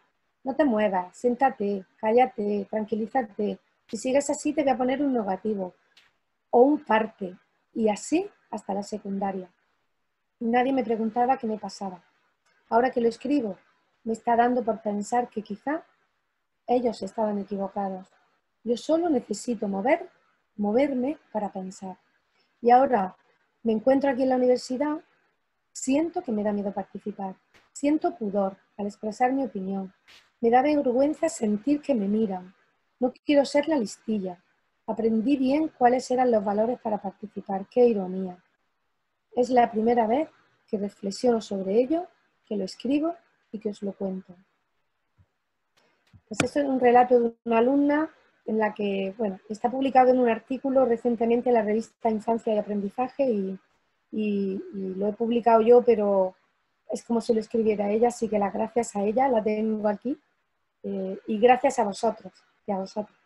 No 0.44 0.54
te 0.54 0.64
muevas, 0.64 1.16
siéntate, 1.16 1.84
cállate, 1.96 2.66
tranquilízate. 2.70 3.58
Si 3.88 3.96
sigues 3.96 4.30
así 4.30 4.52
te 4.52 4.62
voy 4.62 4.72
a 4.72 4.78
poner 4.78 5.02
un 5.02 5.12
negativo 5.12 5.74
o 6.50 6.60
un 6.62 6.84
parte 6.84 7.36
y 7.74 7.88
así 7.88 8.30
hasta 8.50 8.74
la 8.74 8.82
secundaria. 8.82 9.50
Nadie 10.38 10.72
me 10.72 10.84
preguntaba 10.84 11.36
qué 11.36 11.46
me 11.46 11.58
pasaba. 11.58 12.02
Ahora 12.68 12.90
que 12.90 13.00
lo 13.00 13.08
escribo, 13.08 13.58
me 14.04 14.12
está 14.12 14.36
dando 14.36 14.62
por 14.64 14.80
pensar 14.80 15.28
que 15.28 15.42
quizá 15.42 15.84
ellos 16.70 17.02
estaban 17.02 17.36
equivocados. 17.38 18.06
Yo 18.62 18.76
solo 18.76 19.10
necesito 19.10 19.66
mover, 19.66 20.08
moverme 20.56 21.18
para 21.32 21.52
pensar. 21.52 21.98
Y 22.62 22.70
ahora 22.70 23.16
me 23.64 23.72
encuentro 23.72 24.08
aquí 24.08 24.22
en 24.22 24.28
la 24.28 24.36
universidad, 24.36 25.00
siento 25.72 26.22
que 26.22 26.30
me 26.30 26.44
da 26.44 26.52
miedo 26.52 26.72
participar, 26.72 27.34
siento 27.72 28.14
pudor 28.14 28.56
al 28.76 28.86
expresar 28.86 29.32
mi 29.32 29.44
opinión, 29.44 29.92
me 30.40 30.50
da 30.50 30.62
vergüenza 30.62 31.28
sentir 31.28 31.82
que 31.82 31.94
me 31.94 32.06
miran, 32.06 32.54
no 33.00 33.12
quiero 33.26 33.44
ser 33.44 33.66
la 33.66 33.76
listilla, 33.76 34.40
aprendí 34.86 35.36
bien 35.36 35.72
cuáles 35.76 36.08
eran 36.12 36.30
los 36.30 36.44
valores 36.44 36.78
para 36.80 36.98
participar, 36.98 37.66
qué 37.68 37.86
ironía. 37.86 38.38
Es 39.32 39.50
la 39.50 39.72
primera 39.72 40.06
vez 40.06 40.28
que 40.68 40.78
reflexiono 40.78 41.40
sobre 41.40 41.80
ello, 41.80 42.06
que 42.46 42.56
lo 42.56 42.64
escribo 42.64 43.16
y 43.50 43.58
que 43.58 43.70
os 43.70 43.82
lo 43.82 43.92
cuento. 43.92 44.36
Pues 46.30 46.44
esto 46.44 46.60
es 46.60 46.66
un 46.66 46.78
relato 46.78 47.18
de 47.18 47.34
una 47.44 47.58
alumna 47.58 48.08
en 48.46 48.58
la 48.58 48.72
que, 48.72 49.12
bueno, 49.18 49.40
está 49.48 49.68
publicado 49.68 50.10
en 50.10 50.20
un 50.20 50.28
artículo 50.28 50.86
recientemente 50.86 51.48
en 51.48 51.56
la 51.56 51.62
revista 51.62 52.08
Infancia 52.08 52.54
y 52.54 52.58
Aprendizaje 52.58 53.24
y, 54.12 54.60
lo 54.72 55.08
he 55.08 55.12
publicado 55.12 55.60
yo, 55.60 55.82
pero 55.82 56.36
es 56.88 57.02
como 57.02 57.20
si 57.20 57.34
lo 57.34 57.40
escribiera 57.40 57.90
ella, 57.90 58.08
así 58.08 58.28
que 58.28 58.38
las 58.38 58.52
gracias 58.52 58.94
a 58.94 59.02
ella 59.02 59.26
la 59.26 59.42
tengo 59.42 59.88
aquí 59.88 60.16
eh, 60.84 61.18
y 61.26 61.38
gracias 61.40 61.80
a 61.80 61.84
vosotros 61.84 62.32
y 62.64 62.70
a 62.70 62.76
vosotros. 62.76 63.18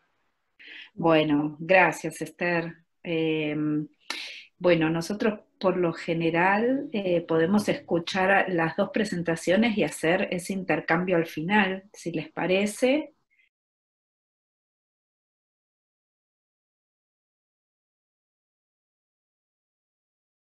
Bueno, 0.95 1.57
gracias 1.59 2.23
Esther. 2.23 2.75
Eh, 3.03 3.55
bueno, 4.59 4.91
nosotros 4.91 5.41
por 5.59 5.77
lo 5.77 5.93
general 5.93 6.89
eh, 6.93 7.23
podemos 7.23 7.69
escuchar 7.69 8.47
las 8.49 8.77
dos 8.77 8.91
presentaciones 8.93 9.79
y 9.79 9.85
hacer 9.85 10.29
ese 10.31 10.53
intercambio 10.53 11.17
al 11.17 11.27
final, 11.27 11.85
si 11.93 12.13
les 12.13 12.31
parece. 12.31 13.14